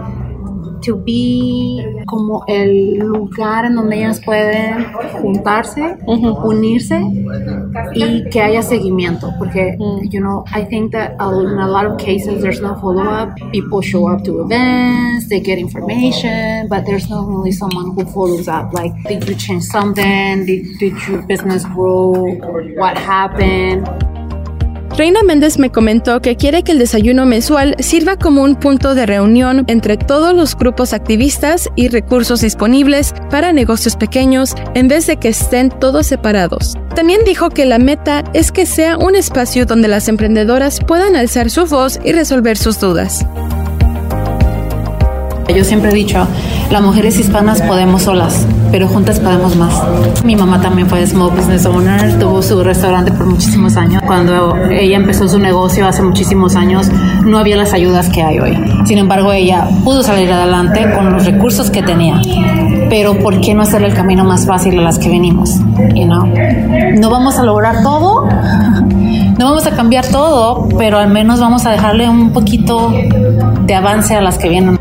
to 0.83 0.97
be 0.97 2.03
como 2.07 2.45
el 2.47 2.99
lugar 2.99 3.65
en 3.65 3.77
donde 3.77 3.99
ellas 3.99 4.21
pueden 4.25 4.93
juntarse, 5.21 5.97
unirse 6.07 7.01
y 7.95 8.25
que 8.31 8.41
haya 8.41 8.63
seguimiento 8.63 9.33
porque 9.39 9.77
mm. 9.79 10.11
you 10.11 10.21
know 10.21 10.45
I 10.53 10.65
think 10.65 10.93
that 10.93 11.13
in 11.13 11.59
a 11.59 11.69
lot 11.69 11.87
of 11.87 11.99
cases 11.99 12.43
there's 12.43 12.61
no 12.61 12.75
follow 12.77 13.05
up 13.05 13.35
people 13.53 13.81
show 13.81 14.09
up 14.09 14.25
to 14.25 14.43
events 14.43 15.29
they 15.29 15.41
get 15.41 15.59
information 15.59 16.69
but 16.69 16.85
there's 16.87 17.09
not 17.09 17.27
really 17.29 17.53
someone 17.53 17.93
who 17.95 18.05
follows 18.07 18.49
up 18.49 18.73
like 18.73 18.93
did 19.05 19.29
you 19.29 19.35
change 19.35 19.65
something 19.65 20.47
did, 20.47 20.79
did 20.79 20.95
your 21.09 21.23
business 21.23 21.65
grow 21.67 22.13
what 22.77 22.97
happened 22.97 24.10
Reina 25.01 25.23
Méndez 25.23 25.59
me 25.59 25.73
comentó 25.73 26.21
que 26.21 26.37
quiere 26.37 26.63
que 26.63 26.73
el 26.73 26.79
desayuno 26.79 27.25
mensual 27.25 27.75
sirva 27.79 28.17
como 28.17 28.43
un 28.43 28.55
punto 28.55 28.95
de 28.95 29.07
reunión 29.07 29.65
entre 29.67 29.97
todos 29.97 30.35
los 30.35 30.55
grupos 30.55 30.93
activistas 30.93 31.71
y 31.75 31.89
recursos 31.89 32.43
disponibles 32.43 33.15
para 33.31 33.55
negocios 33.55 33.97
pequeños 33.97 34.55
en 34.75 34.89
vez 34.89 35.07
de 35.07 35.17
que 35.17 35.29
estén 35.29 35.71
todos 35.71 36.07
separados. 36.07 36.77
También 36.95 37.23
dijo 37.25 37.49
que 37.49 37.65
la 37.65 37.79
meta 37.79 38.25
es 38.35 38.53
que 38.53 38.67
sea 38.67 38.99
un 38.99 39.17
espacio 39.17 39.65
donde 39.65 39.89
las 39.89 40.07
emprendedoras 40.07 40.81
puedan 40.87 41.17
alzar 41.17 41.49
su 41.49 41.65
voz 41.65 41.99
y 42.05 42.13
resolver 42.13 42.59
sus 42.59 42.79
dudas. 42.79 43.25
Yo 45.49 45.65
siempre 45.65 45.93
he 45.93 45.95
dicho, 45.95 46.29
las 46.71 46.83
mujeres 46.83 47.19
hispanas 47.19 47.63
podemos 47.63 48.03
solas, 48.03 48.47
pero 48.71 48.89
juntas 48.89 49.19
podemos 49.21 49.57
más. 49.57 49.75
Mi 50.25 50.37
mamá 50.37 50.61
también 50.61 50.89
fue 50.89 51.07
small 51.07 51.31
business 51.31 51.67
owner, 51.67 52.19
tuvo 52.19 52.43
su 52.43 52.63
restaurante 52.63 53.13
por 53.13 53.27
muchísimos 53.27 53.77
años. 53.77 54.03
Cuando 54.07 54.57
ella 54.71 54.97
empezó 54.97 55.29
su 55.29 55.39
negocio 55.39 55.87
hace 55.87 56.03
muchísimos 56.03 56.57
años, 56.57 56.89
no 57.25 57.39
había 57.39 57.57
las 57.57 57.73
ayudas 57.73 58.09
que 58.09 58.23
hay 58.23 58.39
hoy. 58.39 58.57
Sin 58.85 58.99
embargo, 58.99 59.33
ella 59.33 59.69
pudo 59.85 60.03
salir 60.03 60.31
adelante 60.31 60.87
con 60.95 61.13
los 61.13 61.25
recursos 61.25 61.71
que 61.71 61.83
tenía. 61.83 62.21
Pero 62.89 63.19
¿por 63.19 63.41
qué 63.41 63.55
no 63.55 63.63
hacerle 63.63 63.89
el 63.89 63.95
camino 63.95 64.25
más 64.25 64.47
fácil 64.47 64.79
a 64.79 64.83
las 64.83 64.99
que 64.99 65.09
venimos? 65.09 65.59
You 65.95 66.07
know? 66.07 66.27
No 66.99 67.11
vamos 67.11 67.39
a 67.39 67.45
lograr 67.45 67.83
todo, 67.83 68.27
no 69.39 69.45
vamos 69.45 69.67
a 69.67 69.71
cambiar 69.71 70.07
todo, 70.07 70.69
pero 70.77 70.99
al 70.99 71.09
menos 71.11 71.41
vamos 71.41 71.67
a 71.67 71.71
dejarle 71.71 72.09
un 72.09 72.33
poquito 72.33 72.93
de 73.67 73.75
avance 73.75 74.15
a 74.17 74.21
las 74.21 74.39
que 74.39 74.49
vienen. 74.49 74.79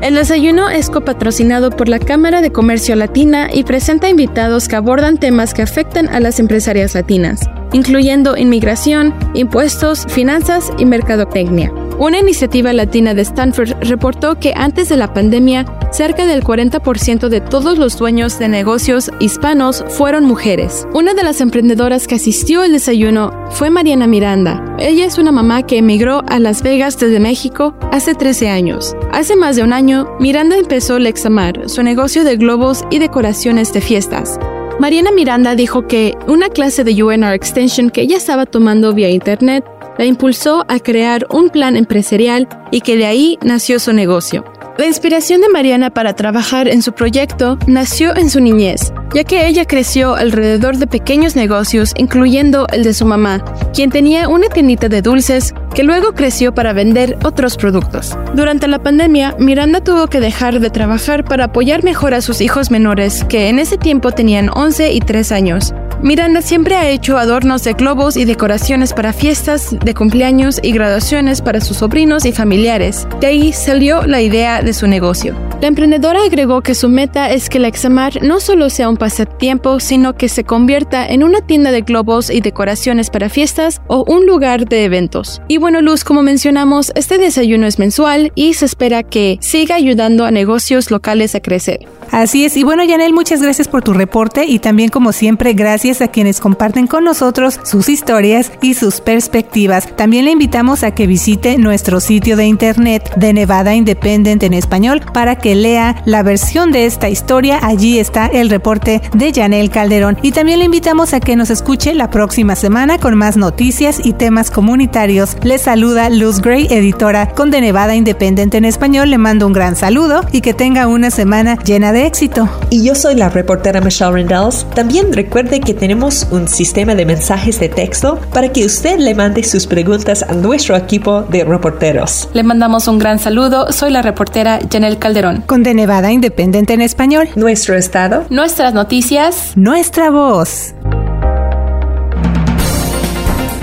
El 0.00 0.14
desayuno 0.14 0.70
es 0.70 0.88
copatrocinado 0.88 1.68
por 1.68 1.90
la 1.90 1.98
Cámara 1.98 2.40
de 2.40 2.50
Comercio 2.50 2.96
Latina 2.96 3.50
y 3.52 3.64
presenta 3.64 4.08
invitados 4.08 4.66
que 4.66 4.76
abordan 4.76 5.18
temas 5.18 5.52
que 5.52 5.60
afectan 5.60 6.08
a 6.08 6.20
las 6.20 6.40
empresarias 6.40 6.94
latinas, 6.94 7.40
incluyendo 7.74 8.34
inmigración, 8.38 9.14
impuestos, 9.34 10.06
finanzas 10.08 10.72
y 10.78 10.86
mercadotecnia. 10.86 11.70
Una 11.98 12.18
iniciativa 12.18 12.72
latina 12.72 13.12
de 13.12 13.20
Stanford 13.20 13.74
reportó 13.82 14.38
que 14.38 14.54
antes 14.56 14.88
de 14.88 14.96
la 14.96 15.12
pandemia, 15.12 15.66
cerca 15.90 16.26
del 16.26 16.42
40% 16.42 17.28
de 17.28 17.40
todos 17.40 17.78
los 17.78 17.98
dueños 17.98 18.38
de 18.38 18.48
negocios 18.48 19.10
hispanos 19.20 19.84
fueron 19.88 20.24
mujeres. 20.24 20.86
Una 20.92 21.14
de 21.14 21.22
las 21.22 21.40
emprendedoras 21.40 22.06
que 22.06 22.16
asistió 22.16 22.62
al 22.62 22.72
desayuno 22.72 23.32
fue 23.50 23.70
Mariana 23.70 24.06
Miranda. 24.06 24.76
Ella 24.78 25.04
es 25.04 25.18
una 25.18 25.32
mamá 25.32 25.62
que 25.62 25.78
emigró 25.78 26.22
a 26.28 26.38
Las 26.38 26.62
Vegas 26.62 26.98
desde 26.98 27.20
México 27.20 27.74
hace 27.92 28.14
13 28.14 28.48
años. 28.48 28.94
Hace 29.12 29.36
más 29.36 29.56
de 29.56 29.62
un 29.62 29.72
año, 29.72 30.08
Miranda 30.20 30.56
empezó 30.56 30.98
Lexamar, 30.98 31.68
su 31.68 31.82
negocio 31.82 32.24
de 32.24 32.36
globos 32.36 32.84
y 32.90 32.98
decoraciones 32.98 33.72
de 33.72 33.80
fiestas. 33.80 34.38
Mariana 34.78 35.10
Miranda 35.12 35.54
dijo 35.54 35.86
que 35.86 36.16
una 36.26 36.48
clase 36.48 36.84
de 36.84 37.02
UNR 37.02 37.34
Extension 37.34 37.90
que 37.90 38.00
ella 38.02 38.16
estaba 38.16 38.46
tomando 38.46 38.94
vía 38.94 39.10
internet 39.10 39.64
la 39.98 40.06
impulsó 40.06 40.64
a 40.68 40.78
crear 40.78 41.26
un 41.28 41.50
plan 41.50 41.76
empresarial 41.76 42.48
y 42.70 42.80
que 42.80 42.96
de 42.96 43.04
ahí 43.04 43.38
nació 43.42 43.78
su 43.78 43.92
negocio. 43.92 44.44
La 44.80 44.86
inspiración 44.86 45.42
de 45.42 45.50
Mariana 45.50 45.90
para 45.90 46.14
trabajar 46.14 46.66
en 46.66 46.80
su 46.80 46.94
proyecto 46.94 47.58
nació 47.66 48.16
en 48.16 48.30
su 48.30 48.40
niñez, 48.40 48.94
ya 49.12 49.24
que 49.24 49.46
ella 49.46 49.66
creció 49.66 50.14
alrededor 50.14 50.78
de 50.78 50.86
pequeños 50.86 51.36
negocios, 51.36 51.92
incluyendo 51.98 52.66
el 52.72 52.82
de 52.82 52.94
su 52.94 53.04
mamá, 53.04 53.44
quien 53.74 53.90
tenía 53.90 54.26
una 54.26 54.48
tiendita 54.48 54.88
de 54.88 55.02
dulces 55.02 55.52
que 55.74 55.82
luego 55.82 56.14
creció 56.14 56.54
para 56.54 56.72
vender 56.72 57.18
otros 57.24 57.58
productos. 57.58 58.16
Durante 58.34 58.68
la 58.68 58.78
pandemia, 58.78 59.36
Miranda 59.38 59.84
tuvo 59.84 60.06
que 60.06 60.18
dejar 60.18 60.60
de 60.60 60.70
trabajar 60.70 61.26
para 61.26 61.44
apoyar 61.44 61.84
mejor 61.84 62.14
a 62.14 62.22
sus 62.22 62.40
hijos 62.40 62.70
menores, 62.70 63.22
que 63.24 63.50
en 63.50 63.58
ese 63.58 63.76
tiempo 63.76 64.12
tenían 64.12 64.48
11 64.48 64.92
y 64.92 65.00
3 65.00 65.30
años. 65.32 65.74
Miranda 66.02 66.40
siempre 66.40 66.76
ha 66.76 66.88
hecho 66.88 67.18
adornos 67.18 67.62
de 67.62 67.74
globos 67.74 68.16
y 68.16 68.24
decoraciones 68.24 68.94
para 68.94 69.12
fiestas 69.12 69.76
de 69.84 69.94
cumpleaños 69.94 70.58
y 70.62 70.72
graduaciones 70.72 71.42
para 71.42 71.60
sus 71.60 71.76
sobrinos 71.76 72.24
y 72.24 72.32
familiares. 72.32 73.06
De 73.20 73.26
ahí 73.26 73.52
salió 73.52 74.06
la 74.06 74.22
idea 74.22 74.62
de 74.62 74.72
su 74.72 74.86
negocio. 74.86 75.36
La 75.60 75.68
emprendedora 75.68 76.20
agregó 76.24 76.62
que 76.62 76.74
su 76.74 76.88
meta 76.88 77.30
es 77.30 77.50
que 77.50 77.58
la 77.58 77.68
Examar 77.68 78.22
no 78.22 78.40
solo 78.40 78.70
sea 78.70 78.88
un 78.88 78.96
pasatiempo, 78.96 79.78
sino 79.78 80.16
que 80.16 80.30
se 80.30 80.42
convierta 80.42 81.06
en 81.06 81.22
una 81.22 81.42
tienda 81.42 81.70
de 81.70 81.82
globos 81.82 82.30
y 82.30 82.40
decoraciones 82.40 83.10
para 83.10 83.28
fiestas 83.28 83.82
o 83.86 84.02
un 84.08 84.24
lugar 84.24 84.66
de 84.66 84.84
eventos. 84.84 85.42
Y 85.48 85.58
bueno, 85.58 85.82
Luz, 85.82 86.02
como 86.02 86.22
mencionamos, 86.22 86.92
este 86.94 87.18
desayuno 87.18 87.66
es 87.66 87.78
mensual 87.78 88.32
y 88.34 88.54
se 88.54 88.64
espera 88.64 89.02
que 89.02 89.38
siga 89.42 89.74
ayudando 89.74 90.24
a 90.24 90.30
negocios 90.30 90.90
locales 90.90 91.34
a 91.34 91.40
crecer. 91.40 91.80
Así 92.10 92.46
es. 92.46 92.56
Y 92.56 92.64
bueno, 92.64 92.82
Yanel, 92.82 93.12
muchas 93.12 93.42
gracias 93.42 93.68
por 93.68 93.82
tu 93.82 93.92
reporte 93.92 94.46
y 94.46 94.60
también, 94.60 94.88
como 94.88 95.12
siempre, 95.12 95.52
gracias 95.52 95.89
a 95.98 96.08
quienes 96.08 96.40
comparten 96.40 96.86
con 96.86 97.02
nosotros 97.02 97.58
sus 97.64 97.88
historias 97.88 98.52
y 98.62 98.74
sus 98.74 99.00
perspectivas. 99.00 99.88
También 99.96 100.24
le 100.24 100.30
invitamos 100.30 100.84
a 100.84 100.92
que 100.92 101.08
visite 101.08 101.58
nuestro 101.58 101.98
sitio 101.98 102.36
de 102.36 102.46
internet 102.46 103.12
de 103.16 103.32
Nevada 103.32 103.74
Independent 103.74 104.44
en 104.44 104.54
español 104.54 105.02
para 105.12 105.34
que 105.36 105.56
lea 105.56 106.00
la 106.06 106.22
versión 106.22 106.70
de 106.70 106.86
esta 106.86 107.08
historia. 107.08 107.58
Allí 107.62 107.98
está 107.98 108.26
el 108.26 108.50
reporte 108.50 109.02
de 109.12 109.32
Yanel 109.32 109.70
Calderón. 109.70 110.16
Y 110.22 110.30
también 110.30 110.60
le 110.60 110.66
invitamos 110.66 111.12
a 111.12 111.20
que 111.20 111.34
nos 111.34 111.50
escuche 111.50 111.92
la 111.94 112.10
próxima 112.10 112.54
semana 112.54 112.98
con 112.98 113.16
más 113.16 113.36
noticias 113.36 114.00
y 114.04 114.12
temas 114.12 114.50
comunitarios. 114.50 115.36
Le 115.42 115.58
saluda 115.58 116.08
Luz 116.10 116.40
Gray, 116.40 116.68
editora 116.70 117.30
con 117.30 117.50
de 117.50 117.60
Nevada 117.60 117.96
Independent 117.96 118.54
en 118.54 118.64
español. 118.64 119.10
Le 119.10 119.18
mando 119.18 119.46
un 119.46 119.52
gran 119.52 119.74
saludo 119.74 120.24
y 120.30 120.40
que 120.40 120.54
tenga 120.54 120.86
una 120.86 121.10
semana 121.10 121.56
llena 121.64 121.92
de 121.92 122.06
éxito. 122.06 122.48
Y 122.70 122.84
yo 122.84 122.94
soy 122.94 123.14
la 123.14 123.28
reportera 123.28 123.80
Michelle 123.80 124.12
Rendells. 124.12 124.66
También 124.74 125.12
recuerde 125.12 125.60
que 125.60 125.74
tenemos 125.80 126.28
un 126.30 126.46
sistema 126.46 126.94
de 126.94 127.06
mensajes 127.06 127.58
de 127.58 127.70
texto 127.70 128.20
para 128.34 128.52
que 128.52 128.66
usted 128.66 128.98
le 128.98 129.14
mande 129.14 129.42
sus 129.42 129.66
preguntas 129.66 130.22
a 130.22 130.34
nuestro 130.34 130.76
equipo 130.76 131.22
de 131.22 131.42
reporteros. 131.42 132.28
Le 132.34 132.42
mandamos 132.42 132.86
un 132.86 132.98
gran 132.98 133.18
saludo. 133.18 133.72
Soy 133.72 133.90
la 133.90 134.02
reportera 134.02 134.58
Janel 134.70 134.98
Calderón. 134.98 135.42
Con 135.46 135.62
De 135.62 135.72
Nevada 135.72 136.12
Independiente 136.12 136.74
en 136.74 136.82
español. 136.82 137.30
Nuestro 137.34 137.74
estado. 137.76 138.26
Nuestras 138.28 138.74
noticias. 138.74 139.54
Nuestra 139.56 140.10
voz. 140.10 140.74